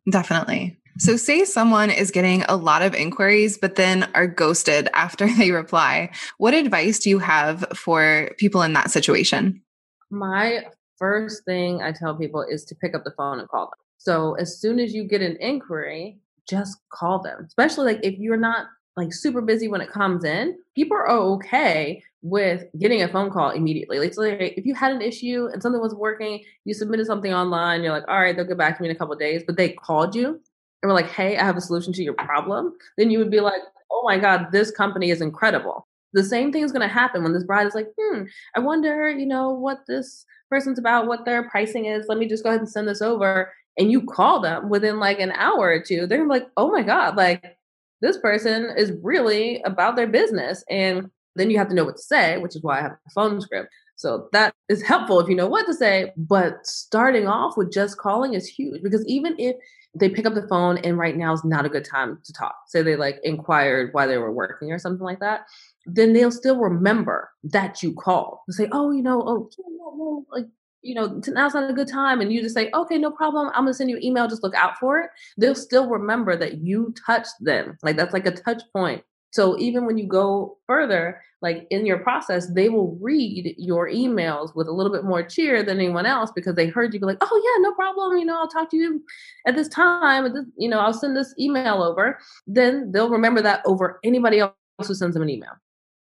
Definitely. 0.10 0.78
So, 0.98 1.16
say 1.16 1.46
someone 1.46 1.92
is 1.92 2.12
getting 2.12 2.44
a 2.44 2.58
lot 2.58 2.82
of 2.82 2.94
inquiries, 2.94 3.58
but 3.58 3.76
then 3.76 4.10
are 4.16 4.28
ghosted 4.28 4.90
after 4.94 5.28
they 5.34 5.52
reply. 5.52 6.12
What 6.38 6.54
advice 6.54 7.00
do 7.00 7.10
you 7.10 7.20
have 7.20 7.66
for 7.76 8.32
people 8.38 8.62
in 8.64 8.74
that 8.74 8.92
situation? 8.92 9.62
My 10.10 10.64
first 10.98 11.46
thing 11.46 11.82
I 11.82 11.92
tell 11.92 12.16
people 12.16 12.46
is 12.50 12.66
to 12.66 12.76
pick 12.76 12.96
up 12.96 13.04
the 13.04 13.12
phone 13.12 13.40
and 13.40 13.48
call 13.48 13.68
them 13.68 13.80
so 14.00 14.34
as 14.36 14.60
soon 14.60 14.80
as 14.80 14.94
you 14.94 15.04
get 15.04 15.22
an 15.22 15.38
inquiry, 15.40 16.18
just 16.50 16.80
call 16.90 17.22
them. 17.22 17.46
Especially 17.46 17.94
like 17.94 18.04
if 18.04 18.18
you're 18.18 18.38
not 18.38 18.68
like 18.98 19.14
super 19.14 19.42
busy 19.42 19.68
when 19.68 19.82
it 19.82 19.92
comes 19.92 20.24
in, 20.24 20.58
people 20.74 20.98
are 20.98 21.10
okay 21.10 22.04
with 22.22 22.66
getting 22.80 23.02
a 23.02 23.08
phone 23.08 23.30
call 23.30 23.52
immediately. 23.52 24.00
Like, 24.00 24.14
so 24.14 24.22
like 24.22 24.54
if 24.58 24.66
you 24.66 24.74
had 24.74 24.94
an 24.94 25.02
issue 25.02 25.50
and 25.54 25.62
something 25.62 25.82
was 25.82 25.94
working, 25.94 26.44
you 26.66 26.74
submitted 26.74 27.06
something 27.06 27.34
online, 27.34 27.84
you're 27.84 27.94
like, 27.94 28.08
all 28.08 28.20
right, 28.20 28.36
they'll 28.36 28.46
get 28.46 28.58
back 28.58 28.78
to 28.78 28.82
me 28.82 28.90
in 28.90 28.96
a 28.96 28.98
couple 28.98 29.16
days, 29.16 29.44
but 29.46 29.58
they 29.58 29.70
called 29.70 30.16
you 30.16 30.40
and 30.82 30.90
were 30.90 30.94
like, 30.94 31.10
hey, 31.10 31.38
I 31.38 31.44
have 31.44 31.58
a 31.58 31.62
solution 31.62 31.94
to 31.94 32.04
your 32.04 32.14
problem, 32.14 32.74
then 32.98 33.12
you 33.12 33.20
would 33.20 33.32
be 33.32 33.42
like, 33.42 33.62
oh 33.92 34.02
my 34.06 34.18
God, 34.18 34.48
this 34.52 34.72
company 34.72 35.12
is 35.12 35.22
incredible. 35.22 35.88
The 36.14 36.24
same 36.24 36.52
thing 36.52 36.64
is 36.64 36.72
going 36.72 36.88
to 36.88 36.94
happen 36.94 37.22
when 37.22 37.34
this 37.34 37.44
bride 37.44 37.68
is 37.68 37.76
like, 37.76 37.88
hmm, 38.00 38.24
I 38.56 38.60
wonder, 38.60 39.10
you 39.10 39.26
know, 39.26 39.52
what 39.52 39.80
this 39.88 40.26
person's 40.50 40.80
about, 40.80 41.08
what 41.08 41.26
their 41.26 41.48
pricing 41.50 41.86
is. 41.86 42.08
Let 42.08 42.18
me 42.18 42.28
just 42.28 42.44
go 42.44 42.50
ahead 42.50 42.62
and 42.62 42.70
send 42.70 42.88
this 42.88 43.02
over 43.02 43.52
and 43.80 43.92
you 43.92 44.02
call 44.02 44.42
them 44.42 44.70
within 44.70 45.00
like 45.00 45.20
an 45.20 45.32
hour 45.32 45.70
or 45.70 45.82
two, 45.82 46.06
they're 46.06 46.28
like, 46.28 46.48
oh 46.58 46.70
my 46.70 46.84
God, 46.84 47.16
like 47.16 47.58
this 48.02 48.18
person 48.18 48.74
is 48.78 48.92
really 49.02 49.62
about 49.64 49.96
their 49.96 50.08
business. 50.08 50.64
And 50.70 51.10
then 51.36 51.50
you 51.50 51.58
have 51.58 51.70
to 51.70 51.76
know 51.76 51.86
what 51.86 51.96
to 51.96 52.04
say, 52.04 52.38
which 52.38 52.56
is 52.56 52.62
why 52.62 52.80
I 52.80 52.82
have 52.82 52.92
a 52.92 53.10
phone 53.12 53.40
script. 53.40 53.70
So 53.96 54.30
that 54.34 54.54
is 54.70 54.82
helpful 54.82 55.20
if 55.20 55.30
you 55.30 55.36
know 55.36 55.48
what 55.48 55.66
to 55.66 55.74
say. 55.74 56.12
But 56.18 56.66
starting 56.66 57.28
off 57.28 57.58
with 57.58 57.72
just 57.72 57.98
calling 57.98 58.34
is 58.34 58.48
huge 58.48 58.84
because 58.84 59.06
even 59.08 59.36
if 59.40 59.56
they 59.96 60.10
pick 60.10 60.26
up 60.26 60.36
the 60.36 60.48
phone 60.48 60.78
and 60.80 60.98
right 60.98 61.18
now 61.18 61.34
is 61.34 61.44
not 61.44 61.66
a 61.66 61.70
good 61.70 61.86
time 61.86 62.20
to 62.24 62.34
talk, 62.34 62.56
say 62.68 62.82
they 62.82 62.96
like 62.96 63.20
inquired 63.24 63.90
why 63.94 64.06
they 64.06 64.18
were 64.18 64.32
working 64.32 64.72
or 64.72 64.80
something 64.80 65.04
like 65.04 65.20
that, 65.20 65.42
then 65.86 66.14
they'll 66.14 66.32
still 66.32 66.60
remember 66.60 67.30
that 67.44 67.82
you 67.82 67.94
called 67.94 68.40
and 68.48 68.56
say, 68.56 68.68
oh, 68.72 68.92
you 68.92 69.02
know, 69.02 69.24
oh, 69.26 70.26
like 70.32 70.46
you 70.82 70.96
know, 70.96 71.22
now's 71.28 71.54
not 71.54 71.70
a 71.70 71.74
good 71.74 71.88
time, 71.88 72.22
and 72.22 72.32
you 72.32 72.42
just 72.42 72.56
say, 72.56 72.70
okay, 72.74 72.98
no 72.98 73.12
problem, 73.12 73.50
I'm 73.50 73.64
gonna 73.64 73.74
send 73.74 73.90
you 73.90 73.98
an 73.98 74.04
email, 74.04 74.28
just 74.28 74.44
look 74.44 74.56
out 74.56 74.78
for 74.78 75.00
it, 75.00 75.10
they'll 75.38 75.56
still 75.56 75.90
remember 75.90 76.36
that 76.38 76.60
you 76.60 76.94
touched 77.06 77.36
them. 77.40 77.78
Like 77.84 77.98
that's 77.98 78.14
like 78.14 78.26
a 78.26 78.32
touch 78.32 78.62
point. 78.74 79.04
So 79.32 79.58
even 79.60 79.86
when 79.86 79.98
you 79.98 80.08
go 80.08 80.58
further, 80.66 81.22
like 81.42 81.68
in 81.70 81.86
your 81.86 82.00
process, 82.00 82.52
they 82.52 82.68
will 82.68 82.98
read 83.00 83.56
your 83.58 83.90
emails 83.90 84.56
with 84.56 84.68
a 84.68 84.72
little 84.72 84.92
bit 84.92 85.04
more 85.04 85.24
cheer 85.24 85.64
than 85.64 85.78
anyone 85.78 86.06
else 86.06 86.32
because 86.36 86.56
they 86.56 86.68
heard 86.68 86.94
you 86.94 87.00
be 87.00 87.06
like, 87.06 87.20
oh 87.22 87.42
yeah, 87.44 87.64
no 87.64 87.74
problem, 87.76 88.18
you 88.18 88.26
know, 88.26 88.38
I'll 88.38 88.48
talk 88.48 88.72
to 88.72 88.78
you 88.78 89.04
at 89.46 89.56
this 89.56 89.68
time, 89.68 90.34
you 90.58 90.68
know, 90.68 90.80
I'll 90.80 90.94
send 90.94 91.16
this 91.16 91.34
email 91.40 91.84
over. 91.84 92.20
Then 92.48 92.92
they'll 92.92 93.10
remember 93.10 93.42
that 93.42 93.62
over 93.66 94.00
anybody 94.04 94.40
else 94.40 94.54
who 94.86 94.96
sends 94.96 95.14
them 95.14 95.24
an 95.24 95.30
email. 95.30 95.52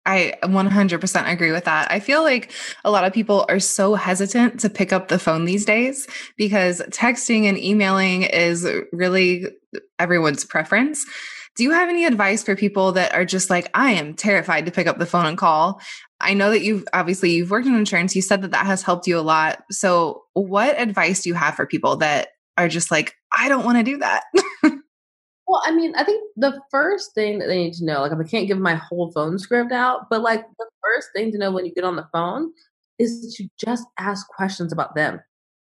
I 0.06 0.34
100% 0.44 1.32
agree 1.32 1.52
with 1.52 1.66
that. 1.66 1.92
I 1.92 2.00
feel 2.00 2.24
like 2.24 2.52
a 2.84 2.90
lot 2.90 3.06
of 3.06 3.14
people 3.14 3.46
are 3.50 3.60
so 3.60 3.94
hesitant 3.94 4.60
to 4.62 4.70
pick 4.70 4.92
up 4.92 5.08
the 5.08 5.20
phone 5.20 5.46
these 5.46 5.64
days 5.64 6.08
because 6.38 6.82
texting 6.90 7.46
and 7.46 7.58
emailing 7.58 8.24
is 8.24 8.68
really 8.92 9.46
everyone's 10.00 10.44
preference. 10.44 11.06
Do 11.56 11.64
you 11.64 11.72
have 11.72 11.90
any 11.90 12.06
advice 12.06 12.44
for 12.44 12.56
people 12.56 12.94
that 12.94 13.14
are 13.14 13.26
just 13.26 13.50
like, 13.50 13.70
I 13.74 13.92
am 13.92 14.14
terrified 14.14 14.66
to 14.66 14.72
pick 14.72 14.88
up 14.88 14.98
the 14.98 15.06
phone 15.06 15.26
and 15.26 15.38
call? 15.38 15.82
I 16.20 16.34
know 16.34 16.50
that 16.50 16.62
you've 16.62 16.86
obviously 16.94 17.32
you've 17.32 17.52
worked 17.52 17.68
in 17.68 17.76
insurance. 17.76 18.16
You 18.16 18.22
said 18.22 18.42
that 18.42 18.52
that 18.52 18.66
has 18.66 18.84
helped 18.84 19.06
you 19.06 19.20
a 19.20 19.22
lot. 19.22 19.64
So, 19.70 20.24
what 20.34 20.80
advice 20.80 21.24
do 21.24 21.30
you 21.30 21.36
have 21.36 21.56
for 21.56 21.66
people 21.66 21.98
that 21.98 22.30
are 22.58 22.70
just 22.70 22.90
like, 22.90 23.16
I 23.34 23.50
don't 23.50 23.66
want 23.66 23.78
to 23.78 23.84
do 23.84 23.98
that? 23.98 24.24
well, 25.52 25.62
I 25.66 25.72
mean, 25.72 25.94
I 25.96 26.06
think 26.06 26.24
the 26.38 26.62
first 26.72 27.14
thing 27.14 27.40
that 27.40 27.48
they 27.48 27.58
need 27.58 27.74
to 27.74 27.84
know, 27.84 28.00
like, 28.00 28.14
I 28.14 28.24
can't 28.24 28.48
give 28.48 28.58
my 28.58 28.76
whole 28.76 29.12
phone 29.12 29.38
script 29.38 29.74
out, 29.74 30.10
but 30.10 30.22
like 30.22 30.46
the 30.58 30.66
first 30.82 31.10
thing 31.14 31.30
to 31.34 31.38
know 31.38 31.52
when 31.52 31.66
you 31.66 31.74
get 31.74 31.84
on 31.84 31.98
the 31.98 32.08
phone 32.14 32.54
is 32.98 33.36
to 33.36 33.50
just 33.60 33.86
ask 34.00 34.26
questions 34.30 34.72
about 34.72 34.96
them 34.96 35.20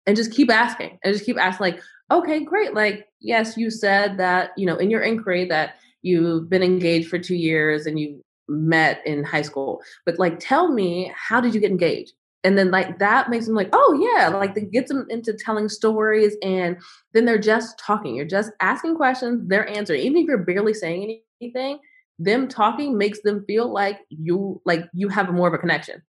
and 0.06 0.16
just 0.16 0.30
keep 0.30 0.48
asking 0.48 0.96
and 1.02 1.12
just 1.12 1.26
keep 1.26 1.36
asking, 1.38 1.64
like, 1.64 1.80
okay, 2.12 2.44
great. 2.44 2.72
Like, 2.72 3.08
yes, 3.20 3.56
you 3.56 3.68
said 3.68 4.16
that, 4.18 4.52
you 4.56 4.64
know, 4.64 4.76
in 4.76 4.90
your 4.90 5.00
inquiry 5.00 5.44
that 5.46 5.74
you've 6.02 6.48
been 6.48 6.62
engaged 6.62 7.08
for 7.08 7.18
two 7.18 7.34
years 7.34 7.86
and 7.86 7.98
you 7.98 8.22
met 8.46 9.04
in 9.04 9.24
high 9.24 9.42
school, 9.42 9.82
but 10.06 10.20
like, 10.20 10.38
tell 10.38 10.70
me, 10.70 11.12
how 11.16 11.40
did 11.40 11.52
you 11.52 11.60
get 11.60 11.72
engaged? 11.72 12.12
And 12.44 12.58
then 12.58 12.70
like 12.70 12.98
that 12.98 13.30
makes 13.30 13.46
them 13.46 13.54
like, 13.54 13.70
oh 13.72 13.98
yeah, 14.00 14.28
like 14.28 14.56
it 14.56 14.70
gets 14.70 14.90
them 14.90 15.06
into 15.08 15.32
telling 15.32 15.68
stories 15.68 16.36
and 16.42 16.76
then 17.12 17.24
they're 17.24 17.38
just 17.38 17.78
talking. 17.78 18.14
You're 18.14 18.26
just 18.26 18.50
asking 18.60 18.96
questions, 18.96 19.48
they're 19.48 19.68
answering. 19.68 20.02
Even 20.02 20.18
if 20.18 20.26
you're 20.26 20.38
barely 20.38 20.74
saying 20.74 21.20
anything, 21.40 21.78
them 22.18 22.46
talking 22.46 22.96
makes 22.96 23.22
them 23.22 23.44
feel 23.46 23.72
like 23.72 24.00
you 24.10 24.60
like 24.64 24.84
you 24.92 25.08
have 25.08 25.32
more 25.32 25.48
of 25.48 25.54
a 25.54 25.58
connection 25.58 26.02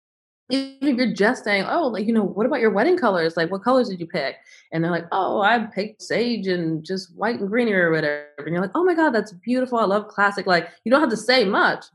even 0.50 0.88
if 0.88 0.98
you're 0.98 1.14
just 1.14 1.44
saying, 1.44 1.66
oh, 1.68 1.88
like, 1.88 2.06
you 2.06 2.14
know, 2.14 2.24
what 2.24 2.46
about 2.46 2.60
your 2.60 2.70
wedding 2.70 2.98
colors? 2.98 3.36
Like, 3.36 3.52
what 3.52 3.64
colors 3.64 3.90
did 3.90 4.00
you 4.00 4.06
pick? 4.06 4.36
And 4.72 4.84
they're 4.84 4.92
like, 4.92 5.08
oh, 5.12 5.42
I 5.42 5.60
picked 5.60 6.04
sage 6.04 6.48
and 6.48 6.84
just 6.84 7.16
white 7.16 7.40
and 7.40 7.50
green 7.50 7.70
or 7.70 7.90
whatever. 7.92 8.28
And 8.38 8.54
you're 8.54 8.62
like, 8.62 8.72
oh 8.76 8.84
my 8.84 8.94
God, 8.94 9.12
that's 9.12 9.32
beautiful. 9.32 9.80
I 9.80 9.86
love 9.86 10.08
classic. 10.08 10.46
Like, 10.46 10.70
you 10.84 10.92
don't 10.92 11.02
have 11.02 11.10
to 11.10 11.18
say 11.18 11.46
much. 11.46 11.86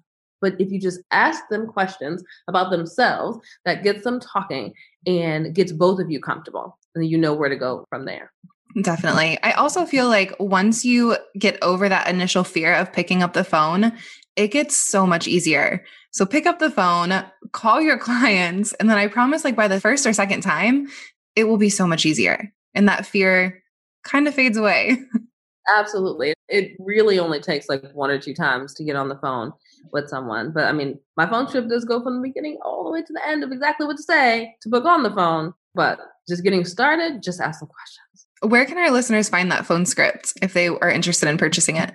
But 0.40 0.60
if 0.60 0.70
you 0.70 0.80
just 0.80 1.00
ask 1.10 1.42
them 1.50 1.66
questions 1.66 2.22
about 2.48 2.70
themselves, 2.70 3.38
that 3.64 3.82
gets 3.82 4.04
them 4.04 4.20
talking 4.20 4.72
and 5.06 5.54
gets 5.54 5.72
both 5.72 6.00
of 6.00 6.10
you 6.10 6.20
comfortable. 6.20 6.78
And 6.94 7.06
you 7.06 7.18
know 7.18 7.34
where 7.34 7.48
to 7.48 7.56
go 7.56 7.84
from 7.88 8.04
there. 8.04 8.32
Definitely. 8.82 9.38
I 9.42 9.52
also 9.52 9.84
feel 9.84 10.08
like 10.08 10.34
once 10.38 10.84
you 10.84 11.16
get 11.38 11.58
over 11.62 11.88
that 11.88 12.08
initial 12.08 12.44
fear 12.44 12.72
of 12.74 12.92
picking 12.92 13.22
up 13.22 13.32
the 13.32 13.44
phone, 13.44 13.92
it 14.36 14.48
gets 14.48 14.76
so 14.76 15.06
much 15.06 15.26
easier. 15.26 15.84
So 16.12 16.24
pick 16.24 16.46
up 16.46 16.58
the 16.58 16.70
phone, 16.70 17.24
call 17.52 17.80
your 17.80 17.98
clients, 18.08 18.72
and 18.74 18.88
then 18.88 18.98
I 18.98 19.08
promise, 19.08 19.44
like 19.44 19.56
by 19.56 19.68
the 19.68 19.80
first 19.80 20.06
or 20.06 20.12
second 20.12 20.42
time, 20.42 20.88
it 21.36 21.44
will 21.44 21.58
be 21.58 21.70
so 21.70 21.86
much 21.86 22.06
easier. 22.06 22.52
And 22.74 22.88
that 22.88 23.06
fear 23.06 23.62
kind 24.04 24.28
of 24.28 24.34
fades 24.34 24.56
away. 24.56 24.98
Absolutely. 25.76 26.34
It 26.48 26.72
really 26.78 27.18
only 27.18 27.40
takes 27.40 27.68
like 27.68 27.84
one 27.92 28.10
or 28.10 28.18
two 28.18 28.34
times 28.34 28.74
to 28.74 28.84
get 28.84 28.96
on 28.96 29.08
the 29.08 29.18
phone 29.18 29.52
with 29.92 30.08
someone. 30.08 30.52
But 30.52 30.64
I 30.64 30.72
mean, 30.72 30.98
my 31.16 31.28
phone 31.28 31.48
script 31.48 31.68
does 31.68 31.84
go 31.84 32.02
from 32.02 32.16
the 32.16 32.28
beginning 32.28 32.58
all 32.64 32.84
the 32.84 32.90
way 32.90 33.02
to 33.02 33.12
the 33.12 33.26
end 33.26 33.42
of 33.42 33.52
exactly 33.52 33.86
what 33.86 33.96
to 33.96 34.02
say 34.02 34.54
to 34.62 34.68
book 34.68 34.84
on 34.84 35.02
the 35.02 35.10
phone. 35.10 35.54
But 35.74 36.00
just 36.28 36.42
getting 36.42 36.64
started, 36.64 37.22
just 37.22 37.40
ask 37.40 37.60
some 37.60 37.68
questions. 37.68 38.26
Where 38.42 38.64
can 38.64 38.78
our 38.78 38.90
listeners 38.90 39.28
find 39.28 39.50
that 39.52 39.66
phone 39.66 39.86
script 39.86 40.32
if 40.40 40.54
they 40.54 40.68
are 40.68 40.90
interested 40.90 41.28
in 41.28 41.38
purchasing 41.38 41.76
it? 41.76 41.92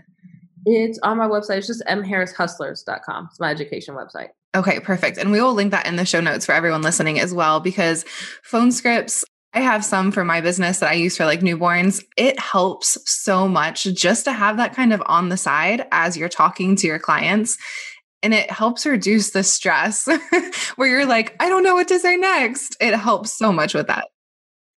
It's 0.65 0.99
on 1.03 1.17
my 1.17 1.27
website. 1.27 1.57
It's 1.57 1.67
just 1.67 1.83
mharrishustlers.com. 1.87 3.27
It's 3.29 3.39
my 3.39 3.51
education 3.51 3.95
website. 3.95 4.29
Okay, 4.55 4.79
perfect. 4.79 5.17
And 5.17 5.31
we 5.31 5.41
will 5.41 5.53
link 5.53 5.71
that 5.71 5.85
in 5.85 5.95
the 5.95 6.05
show 6.05 6.21
notes 6.21 6.45
for 6.45 6.53
everyone 6.53 6.81
listening 6.81 7.19
as 7.19 7.33
well, 7.33 7.59
because 7.59 8.05
phone 8.43 8.71
scripts, 8.71 9.25
I 9.55 9.61
have 9.61 9.85
some 9.85 10.11
for 10.11 10.25
my 10.25 10.41
business 10.41 10.79
that 10.79 10.91
I 10.91 10.95
use 10.95 11.15
for 11.15 11.25
like 11.25 11.39
newborns. 11.39 12.03
It 12.17 12.37
helps 12.37 12.97
so 13.09 13.47
much 13.47 13.85
just 13.85 14.25
to 14.25 14.33
have 14.33 14.57
that 14.57 14.75
kind 14.75 14.91
of 14.91 15.01
on 15.05 15.29
the 15.29 15.37
side 15.37 15.87
as 15.91 16.17
you're 16.17 16.27
talking 16.27 16.75
to 16.75 16.87
your 16.87 16.99
clients. 16.99 17.57
And 18.21 18.33
it 18.33 18.51
helps 18.51 18.85
reduce 18.85 19.31
the 19.31 19.43
stress 19.43 20.07
where 20.75 20.89
you're 20.89 21.05
like, 21.05 21.35
I 21.39 21.47
don't 21.47 21.63
know 21.63 21.75
what 21.75 21.87
to 21.87 21.99
say 21.99 22.17
next. 22.17 22.75
It 22.81 22.95
helps 22.95 23.31
so 23.31 23.53
much 23.53 23.73
with 23.73 23.87
that 23.87 24.05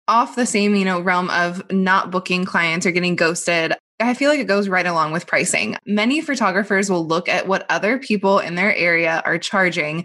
off 0.08 0.36
the 0.36 0.46
same 0.46 0.76
you 0.76 0.84
know 0.84 1.00
realm 1.00 1.28
of 1.30 1.60
not 1.72 2.12
booking 2.12 2.44
clients 2.44 2.86
or 2.86 2.92
getting 2.92 3.16
ghosted 3.16 3.72
I 3.98 4.14
feel 4.14 4.30
like 4.30 4.40
it 4.40 4.46
goes 4.46 4.68
right 4.68 4.86
along 4.86 5.12
with 5.12 5.26
pricing. 5.26 5.76
Many 5.86 6.20
photographers 6.20 6.90
will 6.90 7.06
look 7.06 7.30
at 7.30 7.48
what 7.48 7.64
other 7.70 7.98
people 7.98 8.40
in 8.40 8.54
their 8.54 8.74
area 8.74 9.22
are 9.24 9.38
charging 9.38 10.04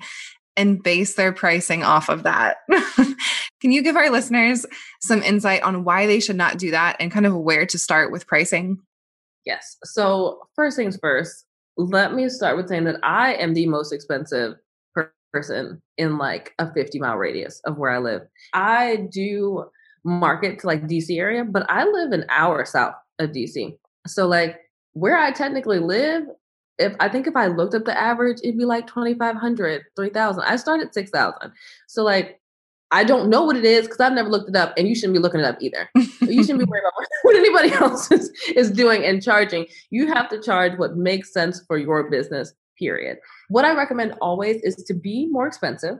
and 0.57 0.81
base 0.81 1.15
their 1.15 1.31
pricing 1.31 1.83
off 1.83 2.09
of 2.09 2.23
that. 2.23 2.57
Can 3.61 3.71
you 3.71 3.81
give 3.81 3.95
our 3.95 4.09
listeners 4.09 4.65
some 5.01 5.23
insight 5.23 5.63
on 5.63 5.83
why 5.83 6.07
they 6.07 6.19
should 6.19 6.35
not 6.35 6.57
do 6.57 6.71
that 6.71 6.97
and 6.99 7.11
kind 7.11 7.25
of 7.25 7.35
where 7.35 7.65
to 7.65 7.77
start 7.77 8.11
with 8.11 8.27
pricing? 8.27 8.79
Yes. 9.45 9.77
So, 9.83 10.41
first 10.55 10.75
things 10.75 10.97
first, 11.01 11.45
let 11.77 12.13
me 12.13 12.29
start 12.29 12.57
with 12.57 12.67
saying 12.67 12.83
that 12.85 12.99
I 13.03 13.33
am 13.35 13.53
the 13.53 13.65
most 13.65 13.91
expensive 13.91 14.55
person 15.31 15.81
in 15.97 16.17
like 16.17 16.53
a 16.59 16.71
50 16.73 16.99
mile 16.99 17.17
radius 17.17 17.61
of 17.65 17.77
where 17.77 17.91
I 17.91 17.99
live. 17.99 18.23
I 18.53 19.07
do 19.11 19.65
market 20.03 20.59
to 20.59 20.67
like 20.67 20.87
DC 20.87 21.17
area, 21.17 21.43
but 21.43 21.65
I 21.69 21.85
live 21.85 22.11
an 22.11 22.25
hour 22.29 22.65
south 22.65 22.95
of 23.19 23.31
DC. 23.31 23.77
So 24.07 24.27
like 24.27 24.59
where 24.93 25.17
I 25.17 25.31
technically 25.31 25.79
live, 25.79 26.23
if 26.77 26.95
I 26.99 27.09
think 27.09 27.27
if 27.27 27.35
I 27.35 27.47
looked 27.47 27.75
up 27.75 27.85
the 27.85 27.99
average, 27.99 28.39
it'd 28.43 28.57
be 28.57 28.65
like 28.65 28.87
2,500, 28.87 29.83
3,000. 29.95 30.43
I 30.43 30.55
started 30.55 30.93
6,000. 30.93 31.51
So 31.87 32.03
like, 32.03 32.39
I 32.93 33.03
don't 33.05 33.29
know 33.29 33.43
what 33.43 33.55
it 33.55 33.63
is 33.63 33.83
because 33.85 33.99
I've 34.01 34.13
never 34.13 34.29
looked 34.29 34.49
it 34.49 34.55
up 34.55 34.73
and 34.77 34.87
you 34.87 34.95
shouldn't 34.95 35.13
be 35.13 35.19
looking 35.19 35.39
it 35.39 35.45
up 35.45 35.57
either. 35.61 35.89
you 35.95 36.43
shouldn't 36.43 36.59
be 36.59 36.65
worried 36.65 36.83
about 36.83 37.07
what 37.21 37.35
anybody 37.35 37.71
else 37.73 38.11
is, 38.11 38.29
is 38.55 38.71
doing 38.71 39.05
and 39.05 39.23
charging. 39.23 39.65
You 39.91 40.07
have 40.07 40.27
to 40.29 40.41
charge 40.41 40.77
what 40.77 40.97
makes 40.97 41.31
sense 41.31 41.63
for 41.67 41.77
your 41.77 42.09
business, 42.09 42.53
period. 42.77 43.19
What 43.49 43.63
I 43.63 43.73
recommend 43.73 44.15
always 44.19 44.61
is 44.63 44.75
to 44.75 44.93
be 44.93 45.27
more 45.27 45.47
expensive 45.47 45.99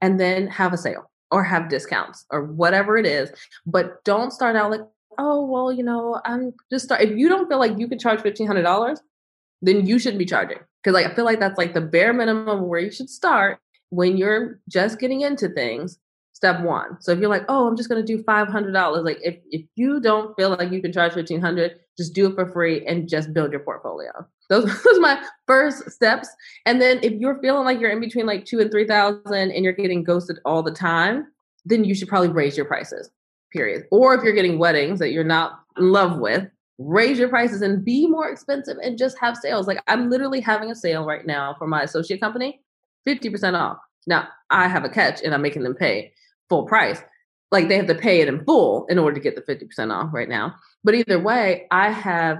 and 0.00 0.18
then 0.18 0.48
have 0.48 0.72
a 0.72 0.78
sale 0.78 1.10
or 1.30 1.44
have 1.44 1.68
discounts 1.68 2.26
or 2.30 2.44
whatever 2.44 2.96
it 2.96 3.06
is. 3.06 3.30
But 3.64 4.02
don't 4.04 4.32
start 4.32 4.56
out 4.56 4.70
like, 4.70 4.82
oh 5.18 5.44
well 5.44 5.70
you 5.70 5.82
know 5.82 6.18
i'm 6.24 6.54
just 6.70 6.86
start 6.86 7.02
if 7.02 7.10
you 7.18 7.28
don't 7.28 7.46
feel 7.46 7.58
like 7.58 7.78
you 7.78 7.86
can 7.86 7.98
charge 7.98 8.20
$1500 8.20 8.96
then 9.62 9.86
you 9.86 9.98
shouldn't 9.98 10.18
be 10.18 10.26
charging. 10.26 10.58
Because 10.82 10.94
like 10.94 11.06
i 11.06 11.14
feel 11.14 11.24
like 11.24 11.40
that's 11.40 11.58
like 11.58 11.74
the 11.74 11.80
bare 11.80 12.12
minimum 12.12 12.68
where 12.68 12.80
you 12.80 12.90
should 12.90 13.08
start 13.08 13.58
when 13.90 14.16
you're 14.16 14.60
just 14.68 14.98
getting 14.98 15.20
into 15.20 15.48
things 15.48 15.98
step 16.34 16.60
one. 16.62 16.96
So 17.00 17.12
if 17.12 17.20
you're 17.20 17.30
like 17.30 17.44
oh 17.48 17.68
i'm 17.68 17.76
just 17.76 17.88
to 17.88 18.02
do 18.02 18.22
$500 18.22 19.04
like 19.04 19.18
if, 19.22 19.36
if 19.50 19.64
you 19.76 20.00
don't 20.00 20.34
feel 20.36 20.50
like 20.50 20.72
you 20.72 20.82
can 20.82 20.92
charge 20.92 21.14
1500 21.14 21.78
just 21.96 22.14
do 22.14 22.26
it 22.26 22.34
for 22.34 22.50
free 22.50 22.86
and 22.86 23.08
just 23.08 23.32
build 23.32 23.52
your 23.52 23.60
portfolio. 23.60 24.10
Those, 24.48 24.64
are 24.66 25.00
my 25.00 25.22
first 25.46 25.90
steps. 25.90 26.28
And 26.66 26.80
then 26.80 26.98
if 27.02 27.12
you're 27.12 27.40
feeling 27.40 27.64
like 27.64 27.80
you're 27.80 27.90
in 27.90 28.00
between 28.00 28.26
like 28.26 28.44
two 28.44 28.60
and 28.60 28.70
three 28.70 28.86
thousand 28.86 29.52
and 29.52 29.64
you're 29.64 29.72
getting 29.72 30.04
ghosted 30.04 30.38
all 30.44 30.62
the 30.62 30.72
time 30.72 31.26
then 31.64 31.84
you 31.84 31.94
should 31.94 32.08
probably 32.08 32.28
raise 32.28 32.56
your 32.56 32.66
prices 32.66 33.10
period. 33.52 33.84
Or 33.90 34.14
if 34.14 34.22
you're 34.22 34.32
getting 34.32 34.58
weddings 34.58 34.98
that 34.98 35.12
you're 35.12 35.24
not 35.24 35.60
in 35.76 35.92
love 35.92 36.18
with, 36.18 36.48
raise 36.86 37.18
your 37.18 37.28
prices 37.28 37.62
and 37.62 37.84
be 37.84 38.06
more 38.06 38.28
expensive 38.28 38.76
and 38.82 38.98
just 38.98 39.18
have 39.18 39.36
sales. 39.36 39.66
Like 39.66 39.82
I'm 39.88 40.10
literally 40.10 40.40
having 40.40 40.70
a 40.70 40.74
sale 40.74 41.04
right 41.04 41.26
now 41.26 41.54
for 41.58 41.66
my 41.66 41.82
associate 41.82 42.20
company, 42.20 42.60
50% 43.06 43.54
off. 43.54 43.78
Now 44.06 44.28
I 44.50 44.68
have 44.68 44.84
a 44.84 44.88
catch 44.88 45.22
and 45.22 45.34
I'm 45.34 45.42
making 45.42 45.62
them 45.62 45.74
pay 45.74 46.12
full 46.48 46.66
price. 46.66 47.00
Like 47.50 47.68
they 47.68 47.76
have 47.76 47.86
to 47.86 47.94
pay 47.94 48.20
it 48.20 48.28
in 48.28 48.44
full 48.44 48.86
in 48.86 48.98
order 48.98 49.14
to 49.14 49.20
get 49.20 49.36
the 49.36 49.42
50% 49.42 49.92
off 49.92 50.12
right 50.12 50.28
now. 50.28 50.54
But 50.84 50.94
either 50.94 51.18
way, 51.18 51.66
I 51.70 51.90
have 51.90 52.38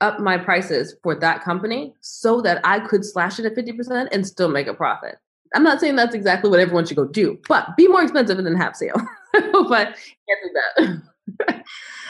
up 0.00 0.20
my 0.20 0.38
prices 0.38 0.94
for 1.02 1.14
that 1.14 1.42
company 1.42 1.94
so 2.00 2.40
that 2.40 2.60
I 2.64 2.80
could 2.80 3.04
slash 3.04 3.38
it 3.38 3.44
at 3.44 3.54
50% 3.54 4.08
and 4.12 4.26
still 4.26 4.48
make 4.48 4.66
a 4.66 4.74
profit. 4.74 5.16
I'm 5.54 5.62
not 5.62 5.80
saying 5.80 5.96
that's 5.96 6.14
exactly 6.14 6.48
what 6.48 6.60
everyone 6.60 6.86
should 6.86 6.96
go 6.96 7.06
do, 7.06 7.38
but 7.48 7.76
be 7.76 7.88
more 7.88 8.02
expensive 8.02 8.38
and 8.38 8.46
then 8.46 8.56
have 8.56 8.76
sale. 8.76 8.94
but 9.32 9.96
can't 9.96 10.40
do 10.44 10.50
that. 10.54 11.02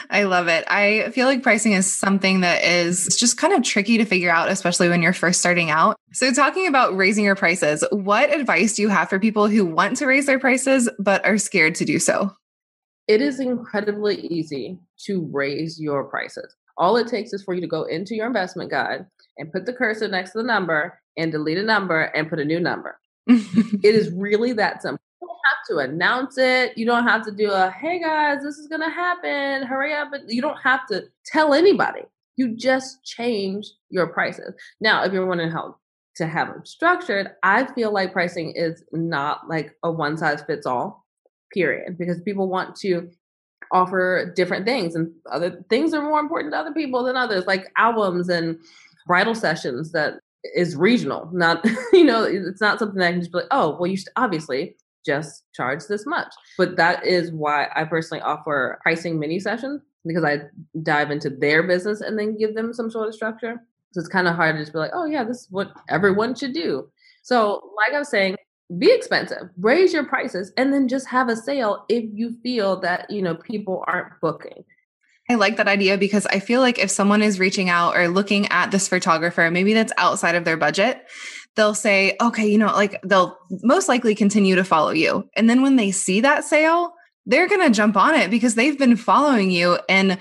I 0.09 0.23
love 0.23 0.47
it. 0.47 0.65
I 0.67 1.09
feel 1.11 1.27
like 1.27 1.41
pricing 1.41 1.71
is 1.71 1.91
something 1.91 2.41
that 2.41 2.63
is 2.63 3.15
just 3.17 3.37
kind 3.37 3.53
of 3.53 3.63
tricky 3.63 3.97
to 3.97 4.05
figure 4.05 4.29
out, 4.29 4.49
especially 4.49 4.89
when 4.89 5.01
you're 5.01 5.13
first 5.13 5.39
starting 5.39 5.69
out. 5.69 5.95
So, 6.11 6.33
talking 6.33 6.67
about 6.67 6.95
raising 6.95 7.23
your 7.23 7.35
prices, 7.35 7.83
what 7.91 8.33
advice 8.33 8.75
do 8.75 8.81
you 8.81 8.89
have 8.89 9.09
for 9.09 9.19
people 9.19 9.47
who 9.47 9.65
want 9.65 9.97
to 9.97 10.05
raise 10.05 10.25
their 10.25 10.39
prices 10.39 10.89
but 10.99 11.25
are 11.25 11.37
scared 11.37 11.75
to 11.75 11.85
do 11.85 11.99
so? 11.99 12.35
It 13.07 13.21
is 13.21 13.39
incredibly 13.39 14.21
easy 14.27 14.79
to 15.05 15.29
raise 15.31 15.79
your 15.79 16.03
prices. 16.05 16.55
All 16.77 16.97
it 16.97 17.07
takes 17.07 17.33
is 17.33 17.43
for 17.43 17.53
you 17.53 17.61
to 17.61 17.67
go 17.67 17.83
into 17.83 18.15
your 18.15 18.27
investment 18.27 18.71
guide 18.71 19.05
and 19.37 19.51
put 19.51 19.65
the 19.65 19.73
cursor 19.73 20.07
next 20.07 20.31
to 20.31 20.39
the 20.39 20.43
number 20.43 20.99
and 21.17 21.31
delete 21.31 21.57
a 21.57 21.63
number 21.63 22.01
and 22.01 22.29
put 22.29 22.39
a 22.39 22.45
new 22.45 22.59
number. 22.59 22.99
it 23.27 23.95
is 23.95 24.11
really 24.13 24.53
that 24.53 24.81
simple 24.81 25.01
have 25.51 25.65
to 25.69 25.77
announce 25.77 26.37
it. 26.37 26.77
You 26.77 26.85
don't 26.85 27.07
have 27.07 27.23
to 27.25 27.31
do 27.31 27.51
a, 27.51 27.71
hey 27.71 27.99
guys, 27.99 28.43
this 28.43 28.57
is 28.57 28.67
going 28.67 28.81
to 28.81 28.89
happen. 28.89 29.63
Hurry 29.63 29.93
up. 29.93 30.09
But 30.11 30.21
you 30.27 30.41
don't 30.41 30.61
have 30.61 30.85
to 30.87 31.03
tell 31.25 31.53
anybody. 31.53 32.01
You 32.37 32.55
just 32.55 33.03
change 33.03 33.67
your 33.89 34.07
prices. 34.07 34.53
Now, 34.79 35.03
if 35.03 35.13
you're 35.13 35.25
wondering 35.25 35.51
how 35.51 35.75
to 36.15 36.27
have 36.27 36.47
them 36.47 36.65
structured, 36.65 37.31
I 37.43 37.65
feel 37.73 37.93
like 37.93 38.13
pricing 38.13 38.53
is 38.55 38.83
not 38.91 39.47
like 39.47 39.75
a 39.83 39.91
one 39.91 40.17
size 40.17 40.41
fits 40.41 40.65
all, 40.65 41.05
period, 41.53 41.97
because 41.97 42.21
people 42.21 42.47
want 42.49 42.75
to 42.77 43.09
offer 43.71 44.33
different 44.35 44.65
things 44.65 44.95
and 44.95 45.11
other 45.31 45.63
things 45.69 45.93
are 45.93 46.01
more 46.01 46.19
important 46.19 46.53
to 46.53 46.59
other 46.59 46.73
people 46.73 47.03
than 47.03 47.15
others, 47.15 47.45
like 47.45 47.71
albums 47.77 48.27
and 48.27 48.57
bridal 49.07 49.35
sessions 49.35 49.91
that 49.91 50.15
is 50.55 50.75
regional, 50.75 51.29
not, 51.31 51.65
you 51.93 52.03
know, 52.03 52.23
it's 52.23 52.61
not 52.61 52.79
something 52.79 52.99
that 52.99 53.07
I 53.07 53.11
can 53.11 53.21
just 53.21 53.31
be 53.31 53.39
like, 53.39 53.47
oh, 53.51 53.77
well, 53.79 53.87
you 53.87 53.97
should 53.97 54.09
obviously 54.15 54.75
just 55.05 55.43
charge 55.53 55.81
this 55.87 56.05
much. 56.05 56.33
But 56.57 56.77
that 56.77 57.05
is 57.05 57.31
why 57.31 57.67
I 57.75 57.83
personally 57.85 58.21
offer 58.21 58.79
pricing 58.83 59.19
mini 59.19 59.39
sessions 59.39 59.81
because 60.05 60.23
I 60.23 60.39
dive 60.81 61.11
into 61.11 61.29
their 61.29 61.63
business 61.63 62.01
and 62.01 62.17
then 62.17 62.37
give 62.37 62.55
them 62.55 62.73
some 62.73 62.89
sort 62.89 63.07
of 63.07 63.13
structure. 63.13 63.61
So 63.93 63.99
it's 63.99 64.07
kind 64.07 64.27
of 64.27 64.35
hard 64.35 64.55
to 64.55 64.61
just 64.61 64.73
be 64.73 64.79
like, 64.79 64.91
oh, 64.93 65.05
yeah, 65.05 65.23
this 65.23 65.41
is 65.41 65.47
what 65.49 65.71
everyone 65.89 66.35
should 66.35 66.53
do. 66.53 66.89
So, 67.23 67.71
like 67.77 67.93
I 67.93 67.99
was 67.99 68.09
saying, 68.09 68.37
be 68.77 68.91
expensive, 68.91 69.49
raise 69.59 69.93
your 69.93 70.05
prices, 70.05 70.53
and 70.55 70.73
then 70.73 70.87
just 70.87 71.07
have 71.07 71.27
a 71.27 71.35
sale 71.35 71.85
if 71.89 72.05
you 72.13 72.37
feel 72.41 72.79
that, 72.81 73.09
you 73.11 73.21
know, 73.21 73.35
people 73.35 73.83
aren't 73.87 74.13
booking. 74.21 74.63
I 75.29 75.35
like 75.35 75.57
that 75.57 75.67
idea 75.67 75.97
because 75.97 76.25
I 76.25 76.39
feel 76.39 76.61
like 76.61 76.79
if 76.79 76.89
someone 76.89 77.21
is 77.21 77.39
reaching 77.39 77.69
out 77.69 77.95
or 77.95 78.07
looking 78.07 78.47
at 78.47 78.71
this 78.71 78.87
photographer, 78.87 79.49
maybe 79.51 79.73
that's 79.73 79.93
outside 79.97 80.35
of 80.35 80.45
their 80.45 80.57
budget, 80.57 81.05
they'll 81.55 81.73
say, 81.73 82.15
okay, 82.21 82.47
you 82.47 82.57
know, 82.57 82.67
like 82.67 83.01
they'll 83.03 83.37
most 83.63 83.89
likely 83.89 84.15
continue 84.15 84.55
to 84.55 84.63
follow 84.63 84.91
you. 84.91 85.27
And 85.35 85.49
then 85.49 85.61
when 85.61 85.75
they 85.75 85.91
see 85.91 86.21
that 86.21 86.43
sale, 86.43 86.93
they're 87.25 87.47
going 87.47 87.61
to 87.61 87.75
jump 87.75 87.97
on 87.97 88.15
it 88.15 88.31
because 88.31 88.55
they've 88.55 88.77
been 88.77 88.95
following 88.95 89.51
you 89.51 89.77
and 89.87 90.17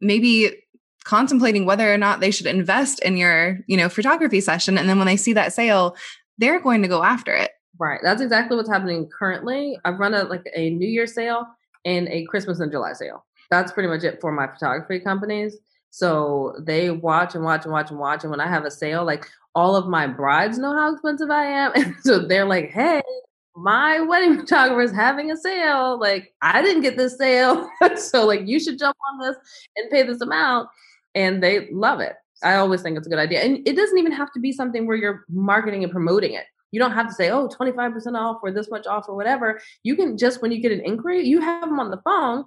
maybe 0.00 0.56
contemplating 1.04 1.64
whether 1.64 1.92
or 1.92 1.98
not 1.98 2.20
they 2.20 2.30
should 2.30 2.46
invest 2.46 3.00
in 3.00 3.16
your, 3.16 3.58
you 3.66 3.76
know, 3.76 3.88
photography 3.88 4.40
session 4.40 4.78
and 4.78 4.88
then 4.88 4.98
when 4.98 5.06
they 5.06 5.16
see 5.16 5.32
that 5.32 5.52
sale, 5.52 5.96
they're 6.38 6.60
going 6.60 6.82
to 6.82 6.88
go 6.88 7.02
after 7.02 7.34
it. 7.34 7.50
Right. 7.78 8.00
That's 8.02 8.20
exactly 8.20 8.56
what's 8.56 8.68
happening 8.68 9.08
currently. 9.18 9.78
I've 9.84 9.98
run 9.98 10.14
a 10.14 10.24
like 10.24 10.44
a 10.54 10.70
New 10.70 10.88
Year 10.88 11.06
sale 11.06 11.46
and 11.84 12.08
a 12.08 12.24
Christmas 12.26 12.60
and 12.60 12.70
July 12.70 12.92
sale. 12.92 13.24
That's 13.50 13.72
pretty 13.72 13.88
much 13.88 14.04
it 14.04 14.20
for 14.20 14.30
my 14.30 14.46
photography 14.46 15.00
companies. 15.00 15.56
So 15.90 16.54
they 16.58 16.90
watch 16.90 17.34
and 17.34 17.44
watch 17.44 17.64
and 17.64 17.72
watch 17.72 17.90
and 17.90 17.98
watch. 17.98 18.22
And 18.22 18.30
when 18.30 18.40
I 18.40 18.48
have 18.48 18.64
a 18.64 18.70
sale, 18.70 19.04
like 19.04 19.28
all 19.54 19.76
of 19.76 19.88
my 19.88 20.06
brides 20.06 20.58
know 20.58 20.72
how 20.72 20.92
expensive 20.92 21.30
I 21.30 21.46
am. 21.46 21.72
And 21.74 21.96
so 22.02 22.26
they're 22.26 22.46
like, 22.46 22.70
hey, 22.70 23.02
my 23.56 24.00
wedding 24.00 24.36
photographer 24.40 24.82
is 24.82 24.92
having 24.92 25.30
a 25.30 25.36
sale. 25.36 25.98
Like, 25.98 26.32
I 26.40 26.62
didn't 26.62 26.82
get 26.82 26.96
this 26.96 27.18
sale. 27.18 27.68
so, 27.96 28.26
like, 28.26 28.46
you 28.46 28.60
should 28.60 28.78
jump 28.78 28.96
on 29.10 29.18
this 29.18 29.36
and 29.76 29.90
pay 29.90 30.02
this 30.02 30.20
amount. 30.20 30.68
And 31.14 31.42
they 31.42 31.68
love 31.70 32.00
it. 32.00 32.14
I 32.42 32.54
always 32.54 32.82
think 32.82 32.96
it's 32.96 33.06
a 33.06 33.10
good 33.10 33.18
idea. 33.18 33.40
And 33.40 33.66
it 33.66 33.76
doesn't 33.76 33.98
even 33.98 34.12
have 34.12 34.32
to 34.32 34.40
be 34.40 34.52
something 34.52 34.86
where 34.86 34.96
you're 34.96 35.24
marketing 35.28 35.82
and 35.82 35.92
promoting 35.92 36.32
it. 36.32 36.44
You 36.70 36.78
don't 36.78 36.92
have 36.92 37.08
to 37.08 37.14
say, 37.14 37.30
oh, 37.30 37.48
25% 37.48 38.16
off 38.16 38.38
or 38.42 38.52
this 38.52 38.70
much 38.70 38.86
off 38.86 39.08
or 39.08 39.16
whatever. 39.16 39.60
You 39.82 39.96
can 39.96 40.16
just, 40.16 40.40
when 40.40 40.52
you 40.52 40.60
get 40.60 40.70
an 40.70 40.80
inquiry, 40.80 41.26
you 41.26 41.40
have 41.40 41.68
them 41.68 41.80
on 41.80 41.90
the 41.90 42.00
phone 42.04 42.44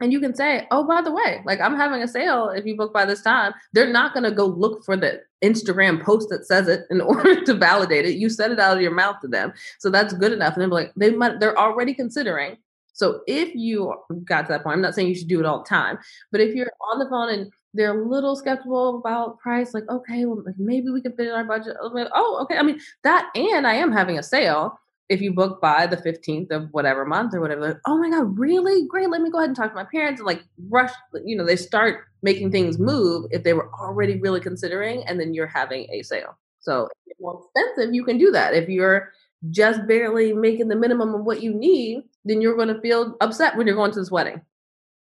and 0.00 0.12
you 0.12 0.20
can 0.20 0.34
say, 0.34 0.66
oh, 0.70 0.86
by 0.86 1.02
the 1.02 1.12
way, 1.12 1.40
like 1.44 1.60
I'm 1.60 1.76
having 1.76 2.02
a 2.02 2.08
sale 2.08 2.48
if 2.48 2.66
you 2.66 2.76
book 2.76 2.92
by 2.92 3.04
this 3.04 3.22
time. 3.22 3.52
They're 3.72 3.92
not 3.92 4.12
going 4.12 4.24
to 4.24 4.32
go 4.32 4.46
look 4.46 4.84
for 4.84 4.96
the 4.96 5.20
Instagram 5.42 6.02
post 6.02 6.28
that 6.30 6.46
says 6.46 6.68
it 6.68 6.82
in 6.90 7.00
order 7.00 7.44
to 7.44 7.54
validate 7.54 8.04
it. 8.04 8.16
You 8.16 8.28
said 8.28 8.50
it 8.50 8.58
out 8.58 8.76
of 8.76 8.82
your 8.82 8.94
mouth 8.94 9.16
to 9.22 9.28
them. 9.28 9.52
So 9.78 9.90
that's 9.90 10.12
good 10.14 10.32
enough. 10.32 10.54
And 10.54 10.62
they're 10.62 10.68
like, 10.68 10.92
they 10.96 11.10
might, 11.10 11.38
they're 11.40 11.58
already 11.58 11.94
considering. 11.94 12.56
So 12.92 13.20
if 13.26 13.54
you 13.54 13.92
got 14.24 14.42
to 14.42 14.52
that 14.52 14.62
point, 14.62 14.74
I'm 14.74 14.82
not 14.82 14.94
saying 14.94 15.08
you 15.08 15.14
should 15.14 15.28
do 15.28 15.40
it 15.40 15.46
all 15.46 15.58
the 15.58 15.68
time, 15.68 15.98
but 16.30 16.40
if 16.40 16.54
you're 16.54 16.70
on 16.92 17.00
the 17.00 17.08
phone 17.10 17.28
and 17.28 17.50
they're 17.74 18.00
a 18.00 18.08
little 18.08 18.36
skeptical 18.36 18.98
about 18.98 19.40
price, 19.40 19.74
like, 19.74 19.88
okay, 19.90 20.24
well, 20.26 20.44
maybe 20.58 20.90
we 20.90 21.02
can 21.02 21.12
fit 21.16 21.26
in 21.26 21.32
our 21.32 21.44
budget. 21.44 21.76
Oh, 21.82 22.38
okay. 22.42 22.56
I 22.56 22.62
mean, 22.62 22.78
that 23.02 23.30
and 23.34 23.66
I 23.66 23.74
am 23.74 23.90
having 23.90 24.16
a 24.16 24.22
sale 24.22 24.78
if 25.08 25.20
you 25.20 25.32
book 25.32 25.60
by 25.60 25.86
the 25.86 25.96
15th 25.96 26.50
of 26.50 26.68
whatever 26.72 27.04
month 27.04 27.34
or 27.34 27.40
whatever, 27.40 27.60
like, 27.60 27.80
oh 27.86 27.98
my 27.98 28.10
God, 28.10 28.38
really? 28.38 28.86
Great. 28.86 29.10
Let 29.10 29.20
me 29.20 29.30
go 29.30 29.38
ahead 29.38 29.50
and 29.50 29.56
talk 29.56 29.70
to 29.70 29.74
my 29.74 29.84
parents 29.84 30.20
and 30.20 30.26
like 30.26 30.42
rush, 30.68 30.92
you 31.24 31.36
know, 31.36 31.44
they 31.44 31.56
start 31.56 32.04
making 32.22 32.50
things 32.50 32.78
move 32.78 33.26
if 33.30 33.42
they 33.44 33.52
were 33.52 33.70
already 33.74 34.18
really 34.18 34.40
considering 34.40 35.04
and 35.06 35.20
then 35.20 35.34
you're 35.34 35.46
having 35.46 35.86
a 35.92 36.02
sale. 36.02 36.38
So 36.60 36.88
if 37.06 37.20
more 37.20 37.42
expensive, 37.54 37.94
you 37.94 38.04
can 38.04 38.16
do 38.16 38.30
that. 38.32 38.54
If 38.54 38.68
you're 38.68 39.12
just 39.50 39.86
barely 39.86 40.32
making 40.32 40.68
the 40.68 40.76
minimum 40.76 41.14
of 41.14 41.24
what 41.24 41.42
you 41.42 41.52
need, 41.52 42.02
then 42.24 42.40
you're 42.40 42.56
going 42.56 42.68
to 42.68 42.80
feel 42.80 43.16
upset 43.20 43.56
when 43.56 43.66
you're 43.66 43.76
going 43.76 43.92
to 43.92 44.00
this 44.00 44.10
wedding. 44.10 44.40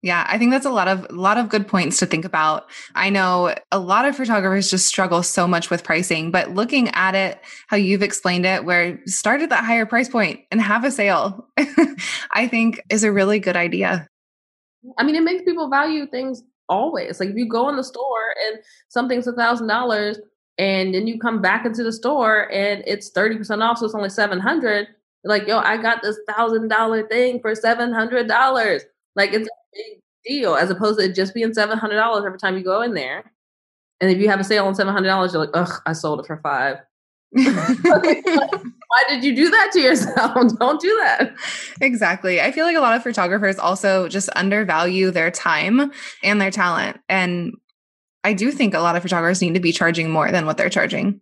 Yeah, 0.03 0.25
I 0.29 0.37
think 0.37 0.51
that's 0.51 0.65
a 0.65 0.71
lot 0.71 0.87
of 0.87 1.07
a 1.09 1.13
lot 1.13 1.37
of 1.37 1.49
good 1.49 1.67
points 1.67 1.97
to 1.99 2.05
think 2.05 2.23
about. 2.23 2.69
I 2.93 3.09
know 3.09 3.55
a 3.71 3.79
lot 3.79 4.05
of 4.05 4.15
photographers 4.15 4.69
just 4.69 4.85
struggle 4.85 5.23
so 5.23 5.47
much 5.47 5.69
with 5.71 5.83
pricing, 5.83 6.29
but 6.29 6.51
looking 6.51 6.89
at 6.89 7.15
it 7.15 7.41
how 7.67 7.77
you've 7.77 8.03
explained 8.03 8.45
it 8.45 8.63
where 8.63 9.01
start 9.07 9.41
at 9.41 9.49
that 9.49 9.63
higher 9.63 9.87
price 9.87 10.07
point 10.07 10.41
and 10.51 10.61
have 10.61 10.83
a 10.83 10.91
sale, 10.91 11.47
I 12.31 12.47
think 12.47 12.79
is 12.91 13.03
a 13.03 13.11
really 13.11 13.39
good 13.39 13.57
idea. 13.57 14.07
I 14.99 15.03
mean, 15.03 15.15
it 15.15 15.23
makes 15.23 15.43
people 15.43 15.67
value 15.67 16.05
things 16.05 16.43
always. 16.69 17.19
Like 17.19 17.29
if 17.29 17.35
you 17.35 17.49
go 17.49 17.67
in 17.69 17.75
the 17.75 17.83
store 17.83 18.35
and 18.45 18.59
something's 18.89 19.27
a 19.27 19.33
thousand 19.33 19.67
dollars 19.67 20.19
and 20.59 20.93
then 20.93 21.07
you 21.07 21.19
come 21.19 21.41
back 21.41 21.65
into 21.65 21.83
the 21.83 21.91
store 21.91 22.51
and 22.51 22.83
it's 22.85 23.11
30% 23.11 23.63
off, 23.63 23.79
so 23.79 23.85
it's 23.85 23.95
only 23.95 24.09
700 24.09 24.87
like, 25.23 25.47
yo, 25.47 25.59
I 25.59 25.77
got 25.77 26.01
this 26.01 26.17
thousand 26.27 26.69
dollar 26.69 27.07
thing 27.07 27.39
for 27.41 27.51
$700. 27.53 28.81
Like 29.15 29.33
it's 29.33 29.49
big 29.77 30.01
deal 30.25 30.55
as 30.55 30.69
opposed 30.69 30.99
to 30.99 31.05
it 31.05 31.15
just 31.15 31.33
being 31.33 31.53
seven 31.53 31.77
hundred 31.77 31.95
dollars 31.95 32.25
every 32.25 32.39
time 32.39 32.57
you 32.57 32.63
go 32.63 32.81
in 32.81 32.93
there. 32.93 33.31
And 33.99 34.11
if 34.11 34.19
you 34.19 34.29
have 34.29 34.39
a 34.39 34.43
sale 34.43 34.65
on 34.65 34.75
seven 34.75 34.93
hundred 34.93 35.07
dollars, 35.07 35.33
you're 35.33 35.45
like, 35.45 35.55
ugh, 35.55 35.81
I 35.85 35.93
sold 35.93 36.19
it 36.19 36.27
for 36.27 36.37
five. 36.37 36.77
Why 37.31 39.03
did 39.09 39.23
you 39.23 39.35
do 39.35 39.49
that 39.49 39.71
to 39.73 39.81
yourself? 39.81 40.33
Don't 40.59 40.79
do 40.79 40.97
that. 41.01 41.35
Exactly. 41.81 42.39
I 42.41 42.51
feel 42.51 42.65
like 42.65 42.77
a 42.77 42.81
lot 42.81 42.95
of 42.95 43.03
photographers 43.03 43.59
also 43.59 44.07
just 44.07 44.29
undervalue 44.35 45.11
their 45.11 45.29
time 45.29 45.91
and 46.23 46.39
their 46.39 46.51
talent. 46.51 46.99
And 47.09 47.53
I 48.23 48.33
do 48.33 48.51
think 48.51 48.73
a 48.73 48.79
lot 48.79 48.95
of 48.95 49.01
photographers 49.01 49.41
need 49.41 49.55
to 49.55 49.59
be 49.59 49.71
charging 49.71 50.09
more 50.09 50.31
than 50.31 50.45
what 50.45 50.57
they're 50.57 50.69
charging. 50.69 51.19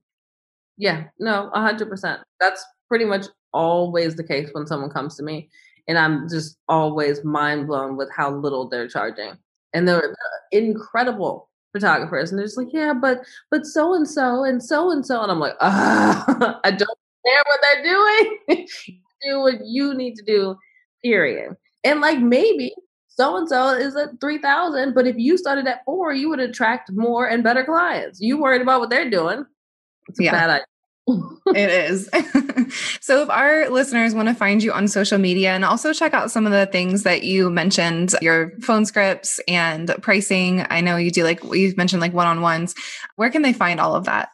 Yeah, 0.77 1.05
no, 1.19 1.49
100%. 1.55 2.19
That's 2.39 2.63
pretty 2.87 3.05
much 3.05 3.25
always 3.53 4.15
the 4.15 4.23
case 4.23 4.49
when 4.51 4.67
someone 4.67 4.91
comes 4.91 5.15
to 5.15 5.23
me 5.23 5.49
and 5.87 5.97
I'm 5.97 6.27
just 6.29 6.57
always 6.67 7.23
mind 7.23 7.67
blown 7.67 7.97
with 7.97 8.09
how 8.15 8.31
little 8.31 8.67
they're 8.67 8.87
charging. 8.87 9.37
And 9.73 9.87
they're 9.87 10.15
incredible 10.51 11.49
photographers, 11.73 12.31
and 12.31 12.39
they're 12.39 12.45
just 12.45 12.57
like, 12.57 12.71
yeah, 12.71 12.93
but 12.93 13.25
but 13.51 13.65
so 13.65 13.93
and 13.93 14.07
so 14.07 14.43
and 14.43 14.63
so 14.63 14.91
and 14.91 15.05
so, 15.05 15.21
and 15.21 15.31
I'm 15.31 15.39
like, 15.39 15.55
ah, 15.59 16.59
I 16.63 16.71
don't 16.71 16.99
care 17.25 17.43
what 17.45 17.59
they're 17.61 17.83
doing. 17.83 18.67
do 19.23 19.39
what 19.39 19.65
you 19.65 19.93
need 19.93 20.15
to 20.15 20.23
do, 20.23 20.55
period. 21.03 21.55
And 21.83 22.01
like 22.01 22.19
maybe 22.19 22.73
so 23.15 23.37
and 23.37 23.47
so 23.47 23.69
is 23.69 23.95
at 23.95 24.19
3000 24.19 24.93
but 24.93 25.07
if 25.07 25.15
you 25.17 25.37
started 25.37 25.65
at 25.67 25.83
four 25.85 26.13
you 26.13 26.29
would 26.29 26.39
attract 26.39 26.91
more 26.91 27.27
and 27.27 27.43
better 27.43 27.63
clients 27.63 28.19
you 28.19 28.37
worried 28.37 28.61
about 28.61 28.81
what 28.81 28.89
they're 28.89 29.09
doing 29.09 29.45
it's 30.07 30.19
a 30.19 30.23
yeah. 30.23 30.31
bad 30.31 30.49
idea 30.49 30.65
it 31.07 31.89
is. 31.89 32.09
so, 33.01 33.21
if 33.21 33.29
our 33.29 33.69
listeners 33.69 34.15
want 34.15 34.27
to 34.27 34.33
find 34.33 34.63
you 34.63 34.71
on 34.71 34.87
social 34.87 35.17
media 35.17 35.51
and 35.51 35.63
also 35.63 35.93
check 35.93 36.13
out 36.13 36.31
some 36.31 36.45
of 36.45 36.51
the 36.51 36.65
things 36.65 37.03
that 37.03 37.23
you 37.23 37.49
mentioned, 37.49 38.15
your 38.21 38.51
phone 38.61 38.85
scripts 38.85 39.39
and 39.47 39.93
pricing, 40.01 40.65
I 40.69 40.81
know 40.81 40.97
you 40.97 41.11
do 41.11 41.23
like 41.23 41.43
you've 41.43 41.77
mentioned 41.77 42.01
like 42.01 42.13
one 42.13 42.27
on 42.27 42.41
ones. 42.41 42.73
Where 43.15 43.29
can 43.29 43.43
they 43.43 43.53
find 43.53 43.79
all 43.79 43.95
of 43.95 44.05
that? 44.05 44.29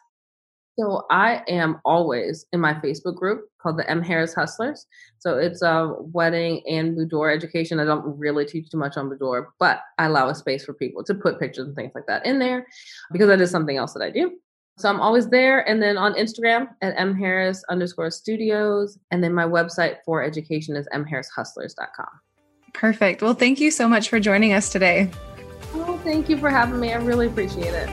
So, 0.78 1.04
I 1.10 1.42
am 1.46 1.78
always 1.84 2.46
in 2.54 2.60
my 2.60 2.72
Facebook 2.72 3.16
group 3.16 3.44
called 3.60 3.76
the 3.76 3.88
M. 3.90 4.00
Harris 4.00 4.32
Hustlers. 4.32 4.86
So, 5.18 5.36
it's 5.36 5.60
a 5.60 5.94
wedding 5.98 6.62
and 6.66 6.96
boudoir 6.96 7.30
education. 7.30 7.80
I 7.80 7.84
don't 7.84 8.18
really 8.18 8.46
teach 8.46 8.70
too 8.70 8.78
much 8.78 8.96
on 8.96 9.10
boudoir, 9.10 9.52
but 9.58 9.80
I 9.98 10.06
allow 10.06 10.30
a 10.30 10.34
space 10.34 10.64
for 10.64 10.72
people 10.72 11.04
to 11.04 11.14
put 11.14 11.38
pictures 11.38 11.66
and 11.66 11.76
things 11.76 11.92
like 11.94 12.06
that 12.06 12.24
in 12.24 12.38
there 12.38 12.66
because 13.12 13.28
that 13.28 13.42
is 13.42 13.50
something 13.50 13.76
else 13.76 13.92
that 13.92 14.02
I 14.02 14.10
do. 14.10 14.38
So 14.78 14.88
I'm 14.88 15.00
always 15.00 15.28
there. 15.28 15.68
And 15.68 15.82
then 15.82 15.96
on 15.96 16.14
Instagram 16.14 16.68
at 16.80 16.96
mharris 16.96 17.60
underscore 17.68 18.10
studios. 18.10 18.98
And 19.10 19.22
then 19.22 19.34
my 19.34 19.44
website 19.44 19.96
for 20.04 20.22
education 20.22 20.76
is 20.76 20.88
mharrishustlers.com. 20.94 22.08
Perfect. 22.72 23.22
Well, 23.22 23.34
thank 23.34 23.60
you 23.60 23.70
so 23.70 23.88
much 23.88 24.08
for 24.08 24.18
joining 24.18 24.52
us 24.52 24.70
today. 24.70 25.10
Oh, 25.74 26.00
thank 26.04 26.28
you 26.28 26.38
for 26.38 26.50
having 26.50 26.80
me. 26.80 26.92
I 26.92 26.96
really 26.96 27.26
appreciate 27.26 27.74
it. 27.74 27.88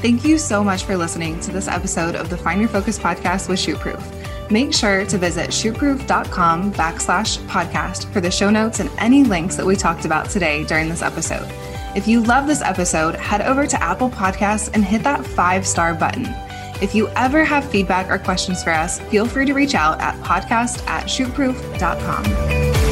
Thank 0.00 0.24
you 0.24 0.36
so 0.36 0.62
much 0.62 0.84
for 0.84 0.96
listening 0.96 1.40
to 1.40 1.52
this 1.52 1.68
episode 1.68 2.14
of 2.14 2.28
the 2.28 2.36
Find 2.36 2.60
Your 2.60 2.68
Focus 2.68 2.98
podcast 2.98 3.48
with 3.48 3.58
Shootproof. 3.58 4.50
Make 4.50 4.74
sure 4.74 5.06
to 5.06 5.16
visit 5.16 5.48
shootproof.com 5.48 6.72
backslash 6.74 7.38
podcast 7.46 8.12
for 8.12 8.20
the 8.20 8.30
show 8.30 8.50
notes 8.50 8.80
and 8.80 8.90
any 8.98 9.24
links 9.24 9.56
that 9.56 9.64
we 9.64 9.76
talked 9.76 10.04
about 10.04 10.28
today 10.28 10.64
during 10.64 10.90
this 10.90 11.00
episode. 11.00 11.50
If 11.94 12.08
you 12.08 12.20
love 12.22 12.46
this 12.46 12.60
episode, 12.60 13.14
head 13.16 13.42
over 13.42 13.66
to 13.66 13.82
Apple 13.82 14.10
Podcasts 14.10 14.70
and 14.74 14.84
hit 14.84 15.02
that 15.04 15.24
five 15.24 15.66
star 15.66 15.94
button. 15.94 16.26
If 16.82 16.94
you 16.94 17.08
ever 17.10 17.44
have 17.44 17.64
feedback 17.64 18.10
or 18.10 18.18
questions 18.18 18.64
for 18.64 18.70
us, 18.70 18.98
feel 19.00 19.26
free 19.26 19.46
to 19.46 19.52
reach 19.54 19.74
out 19.74 20.00
at 20.00 20.16
podcast 20.24 20.84
at 20.88 21.04
shootproof.com. 21.04 22.83